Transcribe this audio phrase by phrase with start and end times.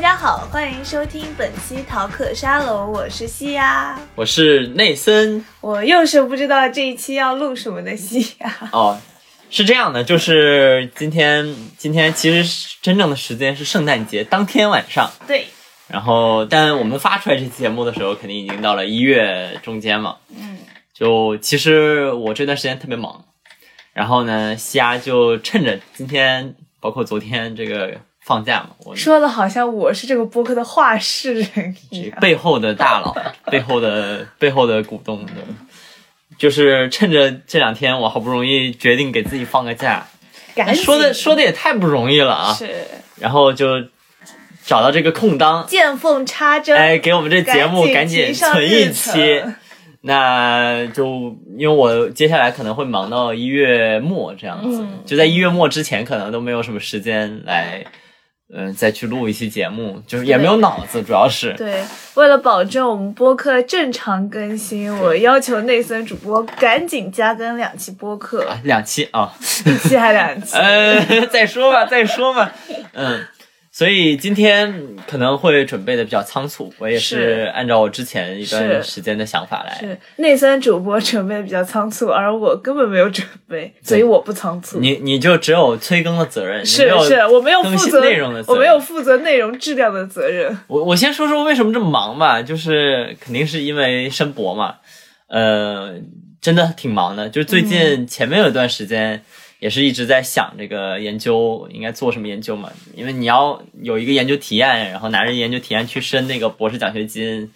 [0.00, 5.44] 家好，欢迎收听本期逃课沙龙，我是西呀，我是内森。
[5.60, 8.70] 我又是不知道这一期要录什么的西呀。
[8.72, 8.98] 哦，
[9.50, 15.10] 是这样的，就是今天，今天其实真正的时间是圣诞节当天晚上。
[15.26, 15.46] 对，
[15.86, 20.16] 然后，但我们发出来这期节目的时候，肯定已经到了一月中间嘛。
[20.34, 20.56] 嗯，
[20.94, 23.26] 就其实我这段时间特别忙，
[23.92, 32.18] 然后呢，西亚就趁着今天，包括昨天这个放假嘛，我说的好像我是这个播客的话事人一样。
[32.20, 33.16] 背后的大佬，
[33.50, 35.32] 背后的背后的股东的，
[36.38, 40.06] 就是趁着这两天，我好不容易决定给自己放个假，
[40.54, 42.52] 赶说的说的也太不容易了啊！
[42.54, 42.68] 是。
[43.18, 43.82] 然后就
[44.64, 49.42] 找到这个空当，见缝插针，哎，给我们这节目赶紧存一期。
[50.02, 55.02] 那就因为我接下来可能会忙到一月末这样子，嗯。
[55.04, 57.84] 就在一月末之前，可能都没有什么时间来，
[58.52, 61.84] 嗯、再去录一期节目，就是也没有脑子，主要是对，
[62.14, 69.32] 为了保证我们播客正常更新，我要求内森主播赶紧加更两期播客，啊两期啊。
[69.64, 70.56] 一期还两期。
[70.56, 72.52] 呃， 再说吧，再说吧，
[72.92, 73.24] 嗯，
[73.72, 79.78] 所以今天可能会准备的比较仓促，我也是是按照我之前一段时间的想法来。
[79.78, 84.80] 是内森主播准备的比较仓促，而我根本没有准备，所以我不仓促。
[84.80, 90.58] 你你就只有催更的责任，是是，我没有负责内容的责任我没有负责内容质量的责任。
[90.66, 94.74] 我我先说说为什么这么忙吧，就是肯定是因为申博嘛，
[95.28, 95.94] 呃，
[96.40, 97.28] 真的挺忙的。
[97.28, 99.22] 就是最嗯近前面有一段时间，
[99.60, 107.52] 也是一直在想这个研究应该做什么研究嘛，因为你要有一个研究体验，然后拿着研究体验去申那个博士奖学金，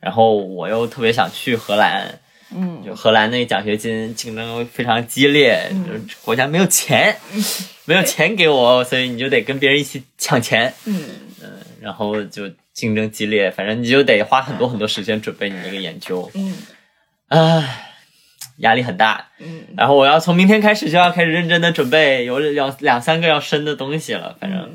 [0.00, 2.20] 然后我又特别想去荷兰。
[2.52, 7.16] 嗯，就荷兰那个奖学金竞争非常激烈，就是国家没有钱，
[7.84, 10.74] 没有钱给我，所以你就得跟别人一起抢钱。
[10.84, 11.00] 嗯，
[11.80, 16.56] 然后就竞争激烈，反正你就得花很多很多时间准备你这个研究，嗯
[17.28, 17.89] 唉，
[18.60, 19.26] 压力很大。
[19.38, 24.70] 嗯，然后我要从明天开始就要开始认真的准备，有两两三个要升的东西了，反正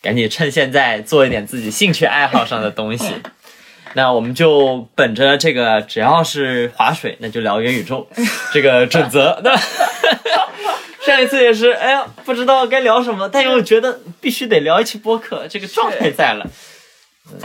[0.00, 3.12] 赶紧趁现在做一点自己兴趣爱好上的东西。
[3.96, 8.08] 那我们就本着这个，只要是划水，那就聊元宇宙
[8.52, 9.40] 这个准则。
[9.44, 9.56] 那
[11.06, 16.44] 上一次也是，哎呀，不知道该聊什么，但又觉得必须得聊一期播客，这个状态在了。
[16.44, 16.50] 嗯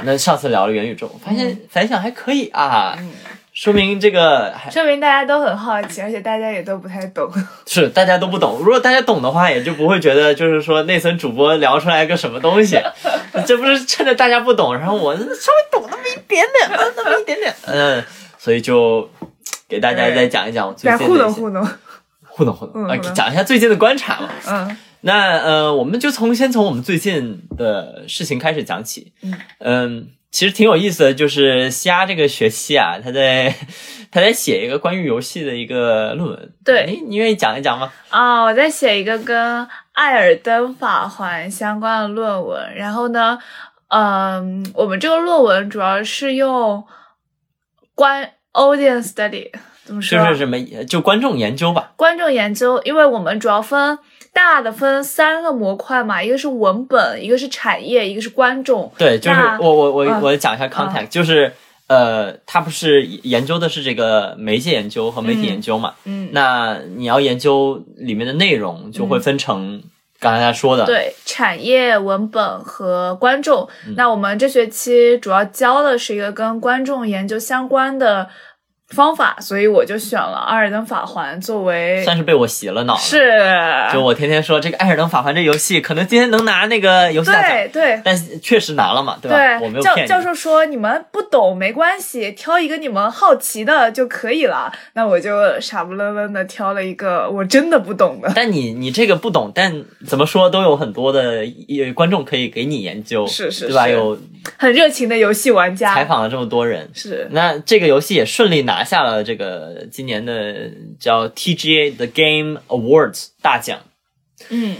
[0.03, 2.97] 那上次聊了元宇宙，发现反响还可以啊，
[3.61, 7.29] 说明这个说明大家都很好奇，而且大家也都不太懂。
[7.67, 8.57] 是大家都不懂。
[8.59, 12.79] 如果大家懂的话，也就不会觉得就是说内森主播聊出来个什么东西，
[13.45, 15.33] 这不是趁着大家不懂，然后我稍微
[15.69, 18.01] 懂那么一点点，呃那么一点点， 嗯，
[18.37, 19.09] 所以就
[19.67, 21.67] 给大家再讲一讲我最来糊近的一些弄糊弄。
[22.29, 24.29] 互动互动，啊嗯互动讲一下最近的观察嘛。
[24.47, 29.13] 嗯那呃，我们就从先从我们最近的事情开始讲起。
[29.23, 33.55] 嗯嗯，其实挺有意思的，就是虾这个学期啊，他在
[34.11, 36.53] 他在写一个关于游戏的一个论文。
[36.65, 37.91] 对你你愿意讲一讲吗？
[38.09, 43.39] 啊、我在写一个跟《艾尔登法环》相关的论文，然后呢，
[43.87, 46.83] 嗯，我们这个论文主要是用
[47.95, 49.49] 观 audience study
[49.85, 50.19] 怎么说？
[50.19, 51.93] 就是什么，就观众研究吧。
[51.95, 53.97] 观众研究，因为我们主要分
[54.33, 58.91] 大的分三个模块嘛，一个是文本，一个是产业，一个是观众。
[58.97, 61.51] 对，就是我我我嗯我讲一下 context，、就是
[61.87, 65.95] 呃，他不是研究的是这个媒介研究和媒体研究嘛？
[66.05, 69.81] 嗯，那你要研究里面的内容，就会分成
[70.19, 73.67] 刚才他说的，对，产业、文本和观众。
[73.87, 78.29] 嗯那我们这学期主要教的是一个跟观众研究相关的
[78.89, 82.99] 方法，所以我就选了《艾尔登法环》作为算是被我洗了脑了。
[82.99, 83.31] 是，
[83.93, 88.01] 就我天天说这个《艾尔登法环》这游戏，可能今天能拿那个游戏大奖，对对。
[88.03, 89.59] 但确实拿了嘛，对吧？
[89.61, 90.09] 我没对，教有骗你。
[90.09, 94.71] 教授说你们不懂没关系，挑一个你们好奇的就可以了。
[94.93, 98.31] 那我就傻不愣愣的挑了一个我真的不懂的。
[98.35, 103.85] 但你你这个不懂，但怎么说都有很多的呃观众可以给你研究，是是对吧？
[103.85, 104.19] 是有
[104.57, 113.79] 很热情的游戏玩家，采访了这么多人，是那这个游戏也顺利拿下了这个今年的叫 TGA 的 Game Awards 大奖，
[114.49, 114.77] 嗯。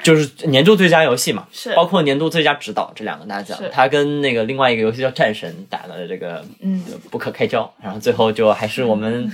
[0.00, 1.74] 就是年度最佳游戏嘛，是。
[1.74, 3.58] 包括年度最佳指导这两个大奖。
[3.72, 3.88] 他。
[3.88, 9.28] 跟那个另外一个游戏叫战神打的这个嗯，不可开交，然后最后就还是我们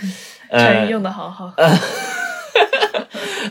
[0.88, 1.52] 用的好好。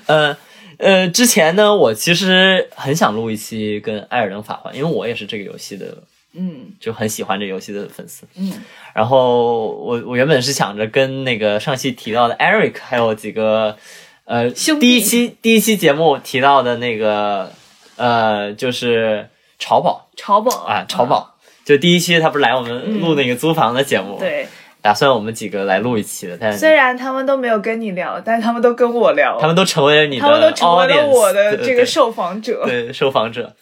[0.07, 0.35] 呃
[0.79, 5.95] 呃，之前呢，我其实很想录一期跟《艾尔登法环》，因为我也是这个游戏的，
[6.33, 8.25] 嗯就很喜欢这游戏的粉丝。
[8.35, 8.51] 嗯
[8.93, 13.77] 然后我我原本是想着跟那个上期提到的 Eric 还有几个
[14.25, 17.51] 呃兄第一期第一期节目提到的那个
[17.95, 21.29] 呃就是潮宝潮宝啊，潮宝。
[21.65, 24.47] 就第一期他不是来我们录那个租房的节目，嗯对，
[24.81, 32.65] 打算我们几个来录一期的，但虽然他们都没有跟你聊，但是他们都跟我聊，他们都成为了你的，他们都成为了我的这个受受访者。
[32.65, 33.55] 对受访者。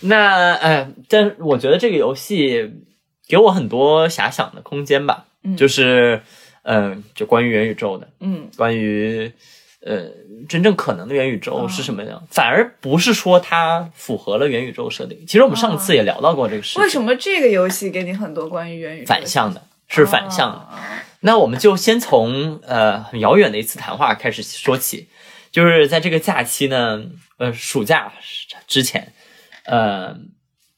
[0.00, 2.70] 那哎，但是我觉得这个游戏
[3.28, 6.22] 给我很多遐想的空间吧，嗯就是
[6.62, 9.32] 嗯、呃就关于元宇宙的，嗯关于
[9.84, 10.06] 呃
[10.48, 15.26] 真正可能的元宇宙哦是什么样，反而不是说它符合了元宇宙设定。
[15.26, 20.58] 其实我们上次也聊到过这个事情，为什么这个游戏给你很多关于元宇宙反向的，是反向的。
[20.58, 20.66] 的？
[21.20, 25.08] 那我们就先从呃很遥远的一次谈话开始说起，
[25.52, 27.04] 就是在这个假期呢，
[27.36, 28.10] 呃暑假
[28.66, 29.12] 之前，
[29.70, 30.16] 呃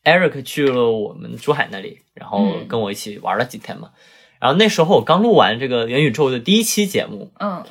[0.04, 3.90] ，Eric 去了我们珠海那里，然后嗯跟我一起玩了几天嘛。
[4.38, 7.64] 然后那时候我刚录完这个元宇宙的第一期节目，嗯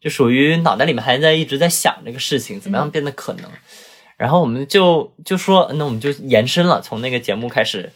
[0.00, 3.44] 就属于脑袋里面还在一直在想这个事情怎么样变得可能。
[4.16, 7.90] 然后我们就就说，那我们就延伸了，从那个节目开始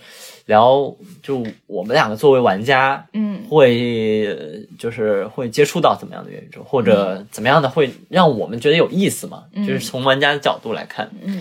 [0.47, 4.37] 聊，就我们两个作为玩家，嗯会呃
[4.79, 9.45] 就是会接触到怎么样的元宇宙，或者怎么样的会让我们觉得有意思嘛？
[9.53, 11.41] 嗯就是从玩家的角度来看，嗯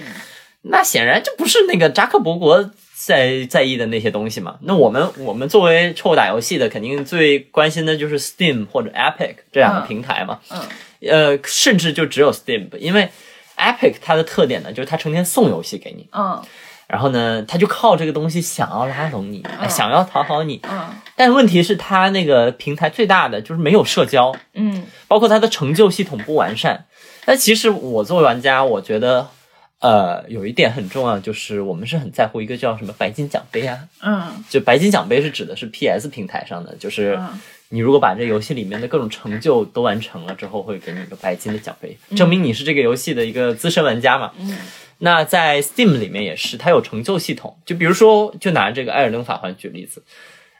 [0.63, 4.57] 那显然这不是那个扎克伯格在在意的那些东西嘛。
[4.61, 10.39] 那我们我们作为臭打游戏的，肯定最关心的就是 Steam 或者 Epic 这两个嗯平台嘛。
[10.51, 10.61] 嗯
[11.09, 13.09] 呃，甚至就只有 Steam，因为
[13.57, 16.39] Epic 它的特点呢，就是它成天送游戏给你，嗯
[16.87, 20.59] 然后呢，他就靠这个东西想要拉拢你，嗯想要讨好你。
[20.69, 26.85] 嗯但问题是，他那个平台最大的就是没有社交，嗯包括它的成就系统不完善。
[27.25, 29.29] 那其实我作为玩家，我觉得，
[29.81, 33.77] 呃，有一点很重要，就是我们是很在乎一个叫什么白金奖杯啊。
[34.01, 37.39] 嗯就白金奖杯是指的是 PS 平台上的，就是嗯
[37.69, 44.31] 你如果把这游戏里面的各种成就都完成了之后，会给你一个白金的奖杯，证明你是这个游戏的一个资深玩家嘛。
[44.39, 44.57] 嗯
[45.03, 47.57] 那在 Steam 里面也是，它有成就系统。
[47.65, 50.03] 就比如说，就拿这个《艾尔登法环》举例子，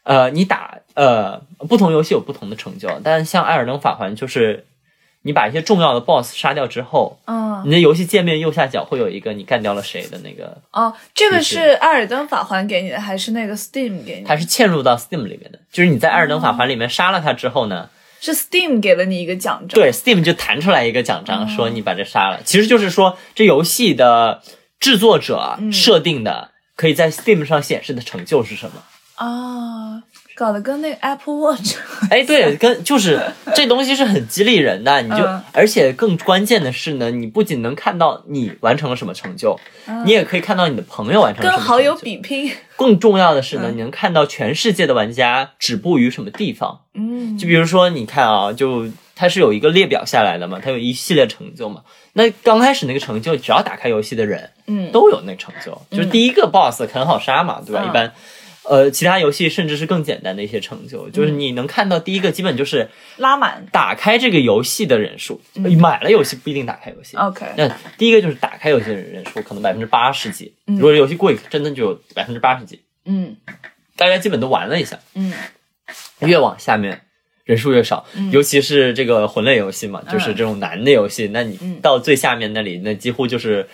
[0.01, 1.38] 呃，你打呃
[1.69, 4.65] 不同游戏有不同的成就，但像《艾尔登法环》就是
[5.23, 14.27] 你把一些重要的 BOSS 杀掉之后，嗯你的游戏界面右下角会有一个你干掉了谁的那个，哦，这个是是艾尔登法环给你的，还是那个 Steam 给你的？
[14.27, 15.59] 它是嵌入到 Steam 里面的。
[15.71, 17.88] 就是你在《艾尔登法环》里面杀了他之后呢，
[18.19, 19.79] 是 Steam 给了你一个奖章。
[19.79, 22.39] 对 Steam 就弹出来一个奖章，说你把这杀了。
[22.44, 24.41] 其实就是说这游戏的
[24.79, 28.81] 制作者设定的可以在 Steam 上显示的成就是什么。
[29.15, 30.01] 啊，
[30.42, 31.76] 搞得跟那个 Apple Watch。
[32.10, 33.22] 哎，对，跟就是
[33.54, 39.56] 这东西是很激励人的，你就、嗯而且更关键的是呢，你不仅能看到你完成了什么成就，
[40.04, 42.04] 你也可以看到你的朋友完成了什么跟好友成就。
[42.06, 42.52] 比拼。
[42.76, 46.80] 更重要的是呢，嗯你能看到全世界的玩家止步于什么地方。
[46.96, 51.82] 嗯就比如说，你看啊，就它是有一个列表下来的嘛，它有一系列成就嘛。
[52.14, 57.84] 那刚开始那个成就，只要打开游戏的人嗯都有那成就，就是第一个 BOSS 很好杀嘛，对吧？
[57.84, 58.12] 嗯一般，
[58.63, 63.66] 呃，其他游戏甚至是更简单的一些成就，就是你能看到第一个，基本就是拉满。
[63.72, 67.18] 打开这个游戏的人数，嗯买了游戏不一定打开游戏。
[67.18, 67.46] OK。
[67.58, 67.68] 那
[67.98, 73.36] 第一个就是打开游戏的人数可能百分之八十几，如果游戏贵，真的就有百分之八十几，嗯
[73.98, 75.00] 大家基本都玩了一下。
[75.16, 75.34] 嗯
[76.19, 77.02] 越往下面
[77.44, 83.68] 人数越少，尤其是这个魂类游戏嘛，就是这种难的游戏，那你嗯到最下面那里，那几乎就是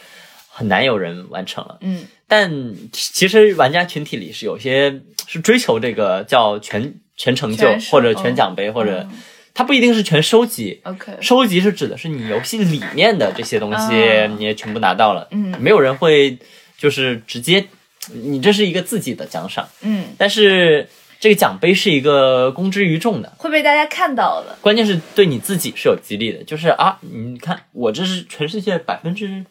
[0.58, 1.78] 很难有人完成了。
[1.82, 2.52] 嗯但
[2.92, 9.18] 其实玩家群体里是有些是追求这个叫全全成就全或者全奖杯，或者嗯
[9.54, 10.82] 它不一定是全收集。
[10.84, 11.14] OK。
[11.22, 16.38] 收集是指的是你游戏里面的这些东西，啊你也全部拿到了，嗯没有人会
[16.78, 17.66] 就是直接，
[18.12, 24.58] 你这是一个自己的奖赏，嗯，但是这个奖杯是一个公之于众的，会被大家看到的。
[24.60, 29.46] 关键是对你自己是有激励的，就是啊，你看我这是全世界百分之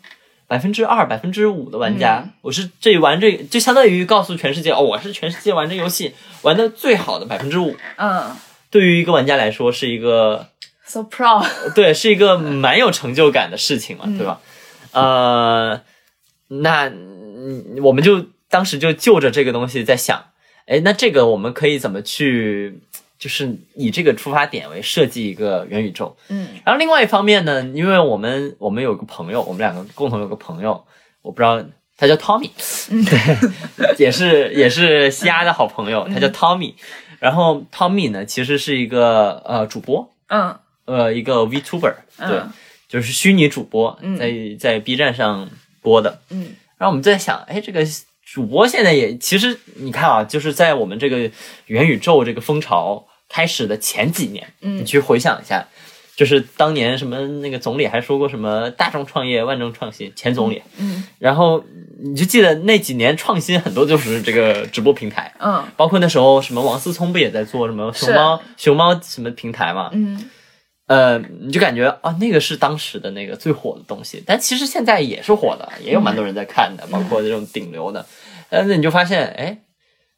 [0.47, 7.77] 百分之二、百分之五的玩家，嗯我是这玩这就相当于告诉全世界，哦，我是全世界玩这游戏玩的最好的百分之五。
[7.97, 8.37] 嗯
[8.69, 10.49] 对于一个玩家来说，是一个
[10.85, 11.73] ，so proud。
[11.75, 14.41] 对，是一个蛮有成就感的事情嘛，对吧？
[14.93, 15.81] 呃，
[16.49, 20.27] 那嗯我们就当时就就着这个东西在想，
[20.67, 22.81] 哎，那这个我们可以怎么去，
[23.19, 26.17] 就是以这个出发点为设计一个元宇宙。
[26.29, 30.85] 嗯然后另外一方面呢，因为我们我们有个朋友，我们两个共同有个朋友，
[31.23, 31.65] 我不知道
[31.97, 32.51] 他叫 Tommy，
[32.89, 36.75] 对，也是也是西亚的好朋友，他叫 Tommy。
[37.19, 40.55] 然后 Tommy 呢，其实是一个呃主播，嗯
[40.85, 42.53] 呃一个 VTuber，对，嗯
[42.87, 45.49] 就是虚拟主播，嗯在在 B 站上
[45.81, 46.21] 播的。
[46.29, 47.81] 嗯然后我们在想，哎，这个
[48.27, 51.31] 主播现在也其实你看啊，就是在我们这个
[51.67, 55.65] 元宇宙这个风潮开始的前几年，嗯你去回想一下，
[56.17, 60.61] 就是当年什么那个总理还说过什么大众创业万众创新，前总理。
[60.79, 61.65] 嗯然后
[61.99, 69.89] 你就记得那几年创新很多就是这个直播平台，嗯包括那时候什么王思聪不也在做什么熊猫熊猫什么平台嘛？
[69.93, 70.29] 嗯
[70.87, 78.07] 呃，你就感觉啊，那个是当时的那个最火的东西，但其实现在也是火的，也有蛮多人在看的，包括这种顶流的。
[78.51, 79.59] 呃，那你就发现，哎，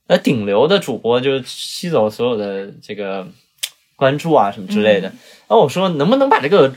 [0.08, 3.26] 那顶流的主播就吸走所有的这个
[3.96, 5.10] 关注啊什么之类的。
[5.48, 6.74] 那、我说，能不能把这个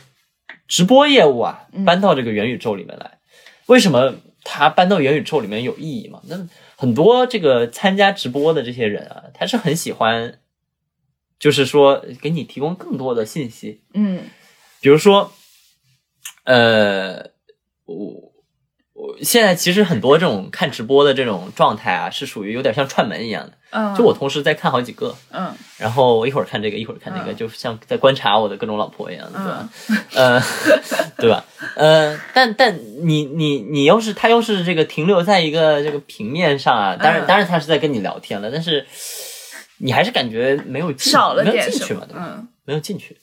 [0.68, 3.20] 直播业务啊搬到这个元宇宙里面来？
[3.66, 6.22] 为什么它搬到元宇宙里面有意义嘛？
[6.28, 10.40] 那很多这个参加直播的这些人啊，他是很喜欢，
[11.42, 14.22] 就是说给你提供更多的信息，嗯
[14.80, 15.34] 比如说，
[16.44, 17.32] 呃，
[17.86, 18.32] 我
[18.94, 23.54] 我现在其实很多这种看直播的这种状态啊，是属于有点像串门一样的。
[23.72, 29.70] 嗯，就我同时在看好几个，嗯然后我一会儿看这个，一会儿看那个，嗯就像在观察我的各种老婆一样的，对吧？
[29.88, 30.44] 嗯呃，
[31.18, 31.46] 对吧？
[31.76, 38.86] 呃，但但你你你要是他要是这个停留在一个这个平面上啊，当然嗯当然他是在跟你聊天了，但是
[39.82, 42.26] 你还是感觉没有进少了没有进去嘛，对吧？
[42.38, 43.18] 嗯没有进去。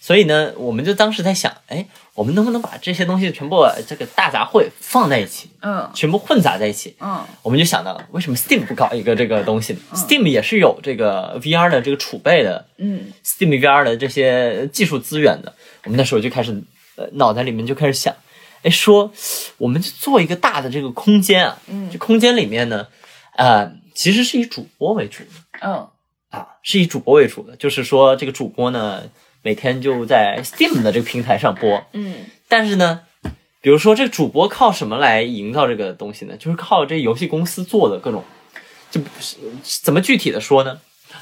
[0.00, 6.96] 所以呢，我们就当时在想，哎，我们能不能把这些东西全部这个大杂烩放在一起，嗯全部混杂在一起？
[7.00, 15.54] 嗯我们就想到了，为什么 Steam 不搞一个这个东西呢、s t e a m 也是有这个 VR 的这个储备的嗯，Steam VR 的这些技术资源的。
[15.84, 16.60] 我们那时候就开始，
[16.96, 18.12] 呃，脑袋里面就开始想，
[18.64, 19.12] 哎，说
[19.58, 22.88] 我们就做一个大的这个空间啊，嗯这空间里面呢，
[23.36, 25.30] 呃，其实是以主播为主的。
[25.64, 25.86] 嗯
[26.32, 29.04] 啊，是以主播为主的，就是说这个主播呢，
[29.42, 33.02] 每天就在 Steam 的这个平台上播，嗯但是呢，
[33.60, 36.34] 比如说这个主播靠什么来营造这个东西呢？
[36.38, 38.24] 就是靠这游戏公司做的各种，
[38.90, 39.36] 就是
[39.82, 40.80] 怎么具体的说呢？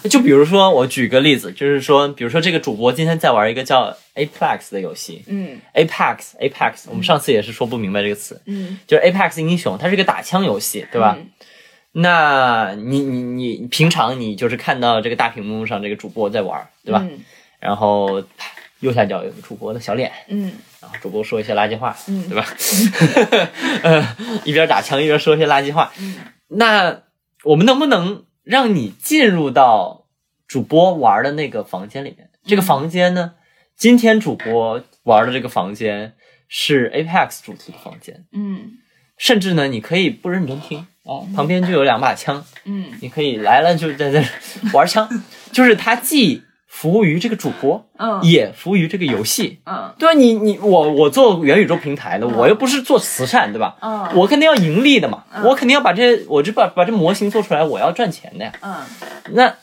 [0.09, 11.17] 就比如说我举个例子，就是说，比如说这个主播今天在玩一个叫 Apex 的游戏嗯，Apex Apex，我们上次也是说不明白这个词，嗯，就是 Apex 英雄，它是一个打枪游戏，对吧？
[11.19, 11.27] 嗯
[11.93, 13.23] 那你你
[13.59, 17.01] 你平常你就是看到这个大屏幕上这个主播在玩，对吧？
[17.09, 17.19] 嗯
[17.59, 18.25] 然后
[18.79, 22.47] 右下角有个主播的小脸，嗯然后主播说一些垃圾话，嗯对吧？
[23.83, 25.93] 呃，一边打枪一边说一些垃圾话。
[25.99, 26.17] 嗯
[26.49, 27.03] 那
[27.45, 30.07] 我们能不能让你进入到
[30.49, 32.31] 主播玩的那个房间里面？
[32.45, 33.35] 这个房间呢，
[33.77, 36.15] 今天主播玩的这个房间
[36.49, 38.73] 是 Apex 主题的房间，嗯
[39.21, 44.25] 甚至呢，你可以不认真听，哦，旁边就有两把枪，嗯你可以来了就在这
[44.73, 45.07] 玩枪，
[45.53, 49.61] 就是它既服务于这个主播，嗯也服务于这个游戏。
[49.67, 50.15] 嗯对吧？
[50.19, 53.77] 你你我我做元宇宙平台的，嗯我又不是做慈善，对吧？
[53.83, 58.53] 嗯我肯定要盈利的嘛，嗯我肯定要把这我这把把这模型做出来，我要赚钱的呀。
[58.63, 58.75] 嗯
[59.33, 59.55] 那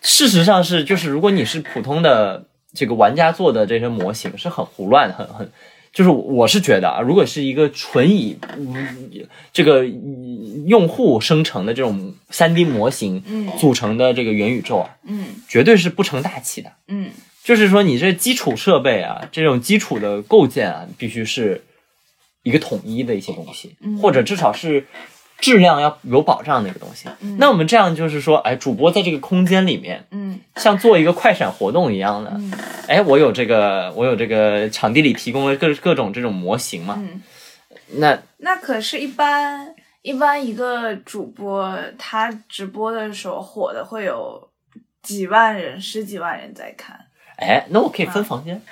[0.00, 5.52] 事实上是，就是如果你是普通的这个玩家做的这些模型，是很胡乱，很很。
[5.94, 9.08] 就是我是觉得啊，如果是一个纯以、嗯
[9.52, 13.48] 这个嗯用户生成的这种三 D 模型嗯。
[13.58, 15.26] 组成的这个元宇宙啊，嗯。
[15.48, 16.72] 绝对是不成大器的。
[16.88, 17.12] 嗯。
[17.44, 21.62] 就是说，你这基础设备啊，这种基础的构建啊，必须是
[22.42, 23.96] 一个统一的一些东西，嗯。
[23.98, 24.86] 或者至少是
[25.38, 27.08] 质量要有保障的一个东西。
[27.20, 27.36] 嗯。
[27.38, 30.40] 那我们这样就是说，哎，主播在这个空间里面，嗯。
[30.56, 32.52] 像做一个快闪活动一样的，嗯。
[32.86, 37.22] 哎，我有这个，我有这个场地里提供了各各种这种模型嘛，嗯，
[37.98, 44.48] 那那可是，一般一般一个主播他直播的时候火的会有
[45.02, 46.98] 几万人、十几万人在看。
[47.36, 48.62] 哎，那我可以分房间，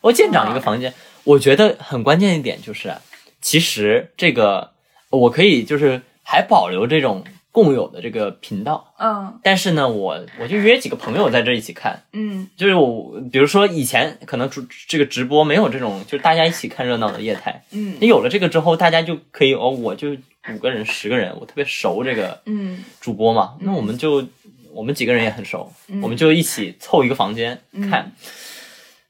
[0.00, 0.92] 我建长一个房间。
[1.24, 3.00] 我觉得很关键一点就是啊，
[3.42, 4.72] 其实这个
[5.10, 9.38] 我可以就是还保留这种共有的这个频道，嗯。
[9.42, 12.48] 但是呢，我我就约几个朋友在这一起看，嗯。
[12.56, 17.96] 就是我比如说以前可能主这个直播没有这种就是大家一起看热闹的业态，嗯。
[18.00, 20.16] 你有了这个之后，大家就可以哦，我就
[20.52, 22.84] 五个人十个人，我特别熟这个嗯。
[23.00, 24.24] 主播嘛，那我们就
[24.72, 26.00] 我们几个人也很熟，嗯。
[26.00, 27.90] 我们就一起凑一个房间嗯。
[27.90, 28.12] 看。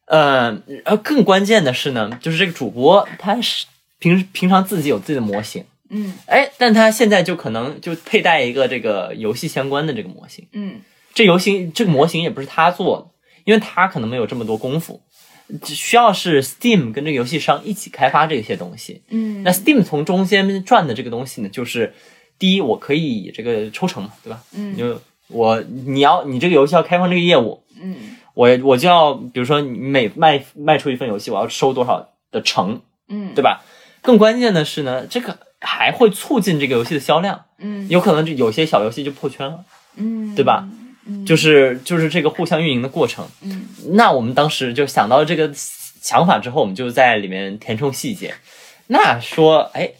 [0.06, 0.50] 呃，
[0.84, 3.66] 然后更关键的是呢，就是这个主播他是
[4.00, 6.14] 平平常自己有自己的模型，嗯。
[6.26, 10.80] 哎，但他现在就可能就佩戴一个这个游戏相关的这个模型，嗯。
[11.12, 13.06] 这游戏这个模型也不是他做的，
[13.44, 15.02] 因为他可能没有这么多功夫，
[15.60, 19.02] 只需要是 Steam 跟这个游戏商一起开发这些东西。
[19.08, 21.92] 嗯，那 Steam 从中间赚的这个东西呢，就是
[22.38, 24.40] 第一，我可以这个抽成嘛，对吧？
[24.54, 24.76] 嗯。
[24.76, 27.96] 就我你要你这个游戏要开放这个业务，嗯。
[28.34, 33.34] 我我就要比如说你每卖卖出一份游戏，我要收多少的成，嗯。
[33.34, 33.64] 对吧？
[34.00, 39.64] 更关键的是呢，这个还会促进这个游戏的销量，嗯有可能就有些小游戏就破圈了，
[39.96, 40.68] 嗯，对吧？
[41.26, 43.26] 就是就是这个互相运营的过程。
[43.42, 48.34] 嗯那我们当时就想到这个想法之后，我们就在里面填充细节。
[48.86, 49.90] 那说，哎，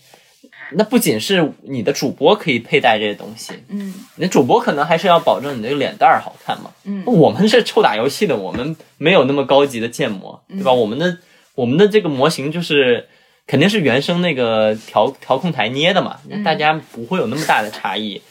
[0.72, 6.70] 那不仅是你的主播可以佩戴这些东西，嗯你主播可能还是要保证你这个脸蛋儿好看嘛。
[6.84, 10.72] 嗯我们是臭打游戏的，我们没有那么高级的建模，对吧？
[10.72, 11.18] 我们的
[11.54, 13.08] 我们的这个模型就是
[13.50, 18.22] 肯定是原生那个调调控台捏的嘛，大家不会有那么大的差异，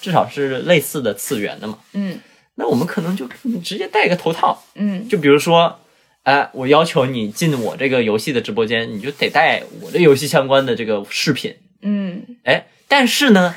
[0.00, 1.78] 至少是类似的次元的嘛。
[1.92, 2.18] 嗯
[2.54, 3.28] 那我们可能就
[3.62, 5.78] 直接戴个头套，嗯就比如说，
[6.22, 11.54] 哎、我要求你进我这个游戏的直播间，你就得带我这游戏相关的这个饰品。
[11.82, 13.54] 嗯哎，但是呢，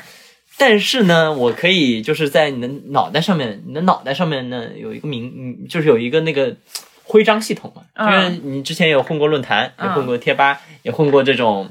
[0.58, 6.54] 但是呢，我可以就是在你的脑袋上面，你的脑袋上面呢有一个名，嗯就是有一个那个
[7.06, 7.82] 徽章系统嘛。
[7.94, 11.70] 嗯就是你之前有混过论坛，也嗯混过贴吧，也混过这种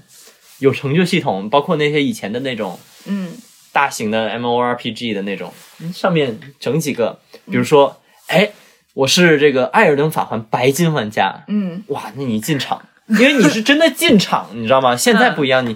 [0.60, 3.32] 有成就系统，包括那些以前的那种嗯
[3.72, 8.50] 大型的 MORPG 的那种，嗯上面整几个，比如说，哎，
[8.94, 14.96] 我是这个《艾尔登法环》白金玩家，嗯哇，那你进场，因为你是真的进场， 你知道吗？
[14.96, 15.76] 现在不一样，你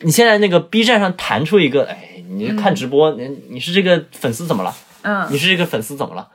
[0.00, 4.74] 你现在那个 B 站上弹出一个，哎，你看直播，你你是这个粉丝怎么了？
[5.02, 6.28] 嗯你是这个粉丝怎么了？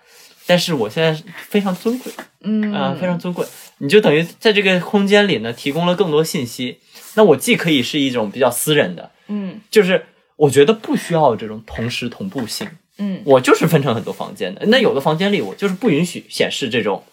[0.47, 2.11] 但是我现在非常尊贵
[2.41, 2.73] 嗯。
[2.73, 3.45] 啊、非常尊贵，
[3.77, 6.79] 你就等于在这个空间里呢提供了更多信息。
[7.13, 9.61] 那我既可以是一种比较私人的，嗯。
[9.69, 10.05] 就是
[10.37, 13.21] 我觉得不需要这种同时同步性，嗯。
[13.25, 14.65] 我就是分成很多房间的。
[14.67, 17.03] 那有的房间里我就是不允许显示这种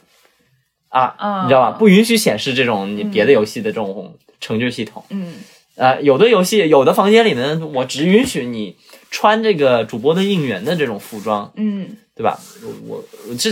[0.89, 1.43] 啊，啊。
[1.43, 1.71] 你知道吧？
[1.73, 5.05] 不允许显示这种你别的游戏的这种成就系统。
[5.11, 5.35] 嗯。
[5.77, 8.77] 啊，有的游戏有的房间里呢，我只允许你
[9.11, 12.39] 穿这个主播的应援的这种服装，嗯对吧？
[12.87, 13.51] 我我这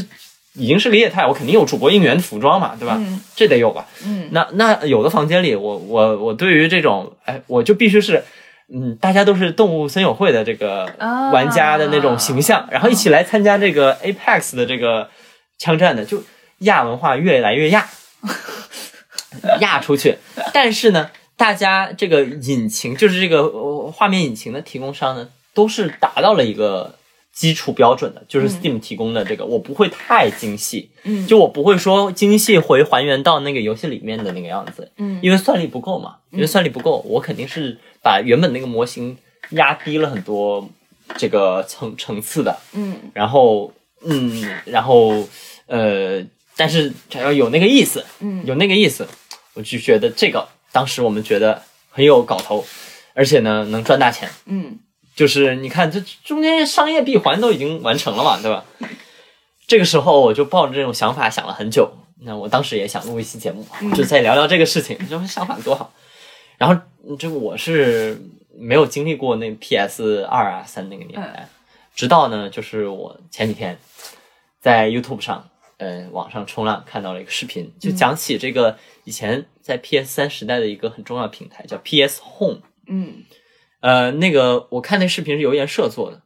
[0.55, 2.97] 已经是个业态，我肯定有主播应援服装嘛，对吧？
[2.99, 3.87] 嗯这得有吧？
[4.05, 8.23] 嗯那那有的房间里，我我我对于这种，哎，我就必须是，
[8.73, 15.09] 嗯，大家都是动物森友会的这个啊玩家的那种形象，然后一起来参加这个 Apex 的这个
[15.59, 16.23] 枪战的，就
[16.59, 17.89] 亚文化越来越亚，
[19.61, 20.19] 亚出去。
[20.53, 26.97] 但是呢，大家这个引擎，就是这个呃画面引擎的提供商呢，都是达到了一个。
[27.33, 31.27] 基础标准的，就是 Steam 提供的这个，我不会太精细，嗯。
[31.27, 35.19] 就我不会说精细回还原到那个游戏里面的那个样子，嗯。
[35.23, 39.17] 因为算力不够嘛，因为算力不够，我肯定是把原本那个模型
[39.51, 40.69] 压低了很多
[41.17, 42.97] 这个层层次的，嗯。
[43.15, 43.73] 然后
[44.05, 45.27] 嗯，然后
[45.67, 46.23] 呃，
[46.55, 48.45] 但是只要有那个意思，嗯。
[48.45, 49.09] 有那个意思，
[49.55, 52.63] 我就觉得这个当时我们觉得很有搞头，
[53.15, 54.79] 而且呢能赚大钱，嗯
[55.15, 58.65] 就是你看这中间商业闭环都已经完成了嘛，对吧？
[59.67, 61.91] 这个时候我就抱着这种想法想了很久。
[62.25, 65.93] 那我当时也想录一期节目，就再聊聊这个事情，这想法多好。
[66.57, 66.81] 然后
[67.19, 68.23] 这我是
[68.57, 71.49] 没有经历过那 PS 二啊三那个年代，
[71.97, 73.77] 直到呢就是我前几天
[74.61, 75.49] 在 YouTube 上，
[75.79, 82.61] 呃网上冲浪看到了一个视频，就讲起这个以前在 PS 三时代的一个很重要的平台叫 PS Home。
[82.87, 83.25] 嗯
[83.83, 86.23] 呃，那个我看那视频是油研社做的，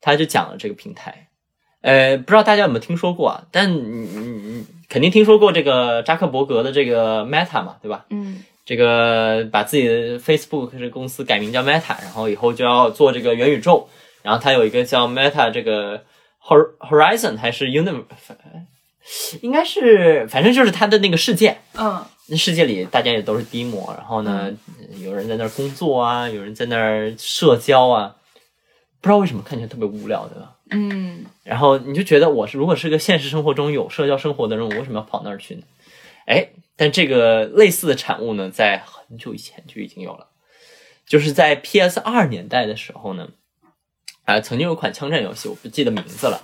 [0.00, 1.28] 他就讲了这个平台。
[1.82, 3.46] 呃，不知道大家有没有听说过啊？
[3.52, 8.06] 但你你你肯定听说过这个扎克伯格的这个 Meta 嘛，对吧？
[8.10, 13.88] 嗯这个把自己的 Facebook 这个公司改名叫 Meta，然后以后就要做这个元宇宙，
[14.22, 16.04] 然后他有一个叫 Meta 这个
[16.44, 18.04] Hor Horizon 还是 Universe，
[19.40, 24.50] 应该是反正就是他的那个世界，嗯那世界里大家也都是低模，然后呢，
[24.98, 28.16] 有人在那儿工作啊，有人在那儿社交啊，
[29.00, 30.56] 不知道为什么看起来特别无聊，对吧？
[30.70, 35.62] 嗯然后你就觉得我是如果是个现实生活中有社交生活的人，我为什么要跑那儿去呢？
[36.26, 40.28] 哎，但这个类似的产物呢，在很久以前就已经有了，
[41.04, 43.28] 就是在 PS 二年代的时候呢，
[44.24, 46.40] 啊、曾经有一款枪战游戏，我不记得名字了。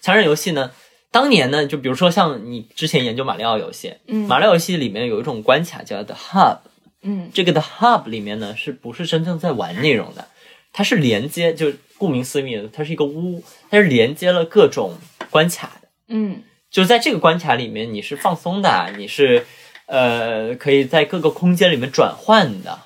[0.00, 0.72] 枪战游戏呢，
[1.10, 6.58] 当年呢，就比如说像你之前研究马里奥游戏，嗯马里奥游戏里面有一种关卡叫 The Hub，
[7.02, 10.28] 嗯这个的 Hub 里面呢，是不是真正在玩内容的？
[10.72, 14.98] 它是连接，就顾名思义，它是一个屋，它是连接了各种
[15.30, 15.88] 关卡的。
[16.08, 19.46] 嗯就在这个关卡里面，你是放松的，你是
[19.86, 22.80] 呃可以在各个空间里面转换的。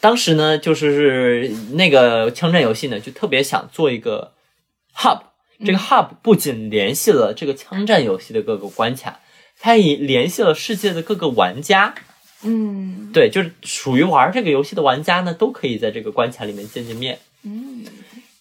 [0.00, 4.32] 当时呢，就是那个枪战游戏呢，就特别想做一个
[4.96, 5.20] hub。
[5.64, 9.20] 这个 hub 不仅联系了这个枪战游戏的各个关卡，
[9.58, 11.94] 它也联系了世界的各个玩家。
[12.42, 17.18] 嗯对，就是属于玩这个游戏的玩家呢，都可以在这个关卡里面见见面。
[17.42, 17.84] 嗯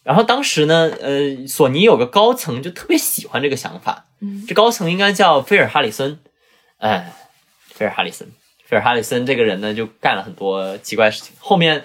[0.03, 6.19] 然后当时呢，呃，索尼有个高层就特别喜欢这个想法，嗯这高层应该叫菲尔哈里森，
[6.77, 7.13] 哎，
[7.67, 8.29] 菲尔哈里森，
[8.63, 11.33] 菲尔哈里森这个人呢，就干了很多奇怪事情。
[11.39, 11.83] 后面，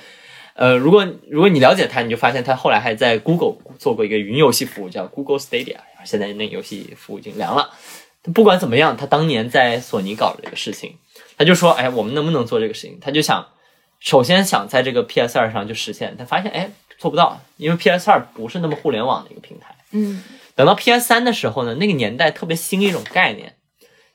[0.54, 5.76] 呃，如果如果你了解它，你就发现它后来还在 Google 做过一个云游戏服务，叫 Google Stadia。
[6.04, 7.70] 现在那个游戏服务已经凉了。
[8.34, 10.96] 不管怎么样，他当年在索尼搞了这个事情，
[11.36, 13.46] 他就说：“哎，我们能不能做这个事情？”他就想，
[13.98, 19.74] 首先想在这个 PS 二上就实现，他发现哎做不到，因为 PS 二不是那么互联网的一个平台。
[19.90, 20.22] 嗯
[20.54, 23.56] 等到 PS 三的时候呢，那个年代特别新一种概念，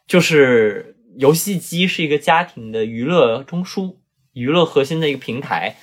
[0.08, 3.95] 就是游戏机是一个家庭的娱乐中枢、
[4.34, 5.76] 娱乐核心的一个平台。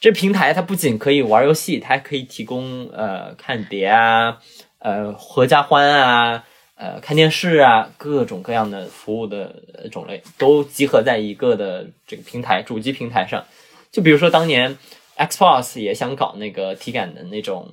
[0.00, 4.38] 这平台它不仅可以玩游戏，它还可以提供呃看碟啊、
[4.78, 6.44] 呃合家欢啊、
[6.76, 13.44] 呃看电视啊各种各样的服务的呃种类都集合在一个的这个平台主机平台上。
[13.90, 14.78] 就比如说当年
[15.16, 17.72] Xbox 也想搞那个体感的那种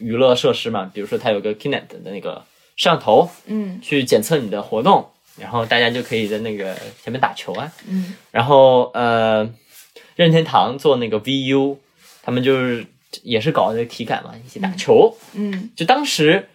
[0.00, 2.42] 娱乐设施嘛，比如说它有个 Kinect 的那个
[2.76, 7.70] 摄像头，嗯去检测你的活动，然后大家就可以在那个前面打球啊。
[7.86, 9.46] 嗯然后呃，
[10.20, 11.78] 任天堂做那个 VU，
[12.22, 12.84] 他们就是
[13.22, 15.16] 也是搞那个体感嘛，一起打球。
[15.32, 16.46] 嗯就当时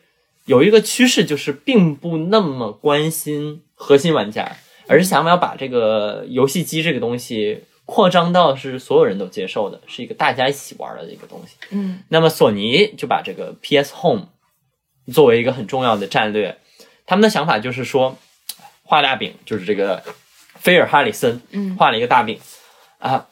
[0.45, 4.55] 有一个趋势，就是并不那么关心核心玩家，
[4.87, 11.55] 而是想要把这个游戏机这个东西扩张到是所有人都接受的，是一个大家一起玩的一个东西。
[11.71, 14.27] 嗯那么索尼就把这个 PS Home
[15.11, 16.55] 作为一个很重要的战略，
[17.07, 18.15] 他们的想法就是说，
[18.83, 20.03] 画大饼，就是这个
[20.55, 22.39] 菲尔哈里森嗯画了一个大饼
[22.99, 23.27] 啊，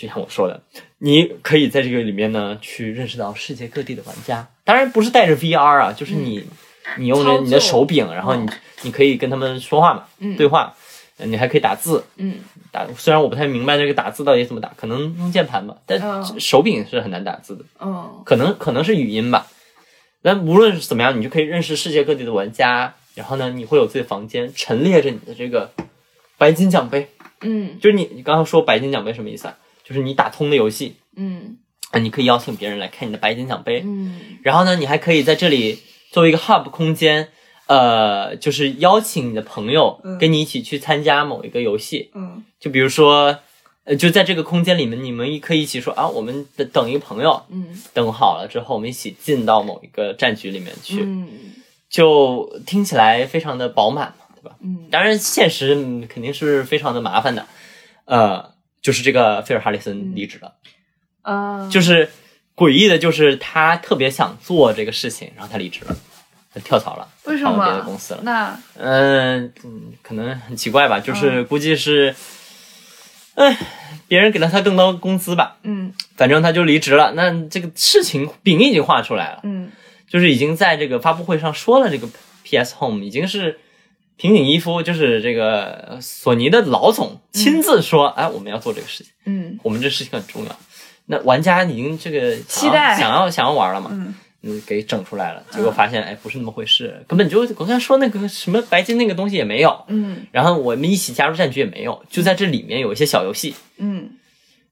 [0.00, 0.62] 就像我说的，
[0.98, 6.44] 你可以在这个里面呢去认识到世界各地的玩家，当然不是带着 VR 啊，就是你、
[6.96, 8.48] 你用着你的手柄，然后你
[8.82, 10.74] 你可以跟他们说话嘛，嗯对话，
[11.18, 12.36] 呃你还可以打字，嗯
[12.72, 17.64] 打虽然我不太明白这个打字到底怎么打，可能用键盘吧，但嗯手柄是很难打字的。
[17.80, 19.46] 嗯可能可能是语音吧。
[20.22, 22.94] 但无论是怎么样，你就可以认识世界各地的玩家。
[23.14, 25.70] 然后呢，你会有自己的房间，陈列着你的这个
[26.38, 27.08] 白金奖杯。
[27.42, 29.56] 嗯就是你你刚刚说白金奖杯什么意思啊？
[29.90, 31.58] 就是你打通的游戏嗯
[31.90, 33.82] 啊，你可以邀请别人来看你的白金奖杯。
[33.84, 35.80] 嗯然后呢，你还可以在这里
[36.12, 37.28] 作为一个 hub 空间，
[37.66, 42.12] 呃，就是邀请你的朋友嗯跟你一起去参加某一个游戏。
[42.14, 43.40] 嗯就比如说，
[43.82, 51.28] 呃，就在这个空间里面，你们可以一起说啊，我们等等一个朋友，嗯等好了之后，我们一起进到某一个战局里面去，嗯
[51.88, 54.54] 就听起来非常的饱满嘛，对吧？
[54.62, 57.46] 嗯当然，现实嗯肯定是非常的麻烦的，
[58.04, 60.54] 呃，就是这个菲尔哈里森离职了，
[61.22, 62.10] 啊，就是
[62.56, 65.96] 诡异的，就是他特别想做这个事情，然后他离职了，
[66.52, 68.20] 他跳槽了，为什么到别的公司了？
[68.22, 72.14] 那嗯嗯，可能很奇怪吧，就是估计是，
[73.34, 73.56] 哎，
[74.08, 77.12] 别人给了他更高工资吧，嗯反正他就离职了。
[77.12, 79.40] 那这个事情饼已经画出来了。
[79.44, 79.70] 嗯
[80.08, 82.08] 就是已经在这个发布会上说了，这个
[82.42, 83.60] PS Home 已经是
[84.20, 89.58] 平井一夫，就是这个呃索尼的老总亲自说，哎，我们要做这个事情，嗯。
[89.62, 90.54] 我们这事情很重要。
[91.06, 92.98] 那玩家已经这个期待。
[92.98, 94.14] 想要想要玩了嘛，嗯。
[94.42, 100.26] 嗯，给整出来了，结果发现哎不是那么回事，根本就我刚才说那个什么白金那个东西也没有，嗯。
[100.32, 104.10] 然后我们一起加入战局也没有，就在这里面有一些小游戏，嗯。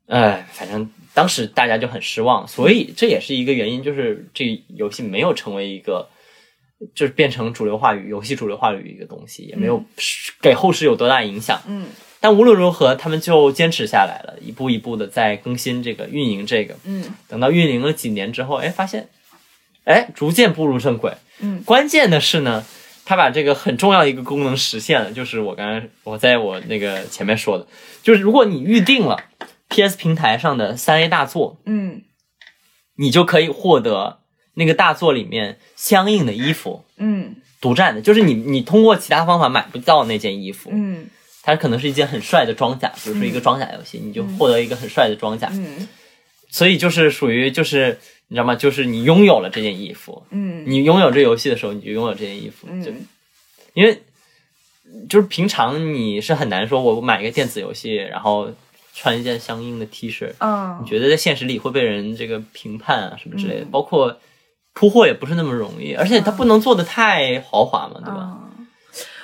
[0.09, 6.09] 哎，反正当时大家就很失望，所以这也是一个原因，就是这游戏没有成为一个，
[6.95, 9.83] 就是变成主流话语、游戏主流话语一个东西，也没有
[10.41, 11.61] 给后世有多大影响。
[11.67, 11.87] 嗯
[12.21, 16.75] 但无论如何，他们就坚持下来了，一步一步的在更新这个、运营这个。
[16.83, 19.09] 嗯等到运营了几年之后，哎，发现，
[19.85, 21.13] 哎，逐渐步入正轨。
[21.39, 22.67] 嗯关键的是呢，
[23.05, 27.69] 他把这个很重要一个功能实现了，就是我刚才我在我那个前面说的，
[28.03, 29.23] 就是如果你预定了
[29.69, 32.03] PS 平台上的三 A 大作，嗯
[32.97, 34.19] 你就可以获得
[34.59, 37.37] 那个大作里面相应的衣服，嗯。
[37.61, 41.07] 独占的，就是你你通过其他方法买不到那件衣服，嗯。
[41.43, 45.89] 它可能是一件很帅的装甲，比如说一个装甲游戏，你就获得一个很帅的装甲，嗯。
[46.51, 48.55] 所以就是属于就是你知道吗？
[48.55, 50.63] 就是你拥有了这件衣服，嗯。
[50.67, 53.07] 你拥有这游戏的时候，你就拥有这件衣服，就嗯
[53.75, 54.03] 因为
[55.09, 58.51] 就是平常你是很难说，我买一个电子游戏，然后
[58.95, 60.79] 穿一件相应的 T 恤，嗯。
[60.81, 64.21] 你觉得在现实里会被人这个评判啊什么之类的，包括
[64.79, 68.39] 铺货也不是那么容易，而且它不能做的太豪华嘛，对吧？
[68.57, 68.67] 嗯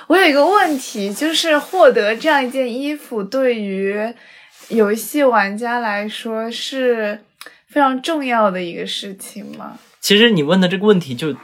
[0.07, 4.13] 我有一个问题，就是获得这样一件衣服，对于
[4.67, 7.23] 游戏玩家来说是
[7.67, 9.79] 非常重要的一个事情吗？
[10.01, 11.35] 其实你问的这个问题就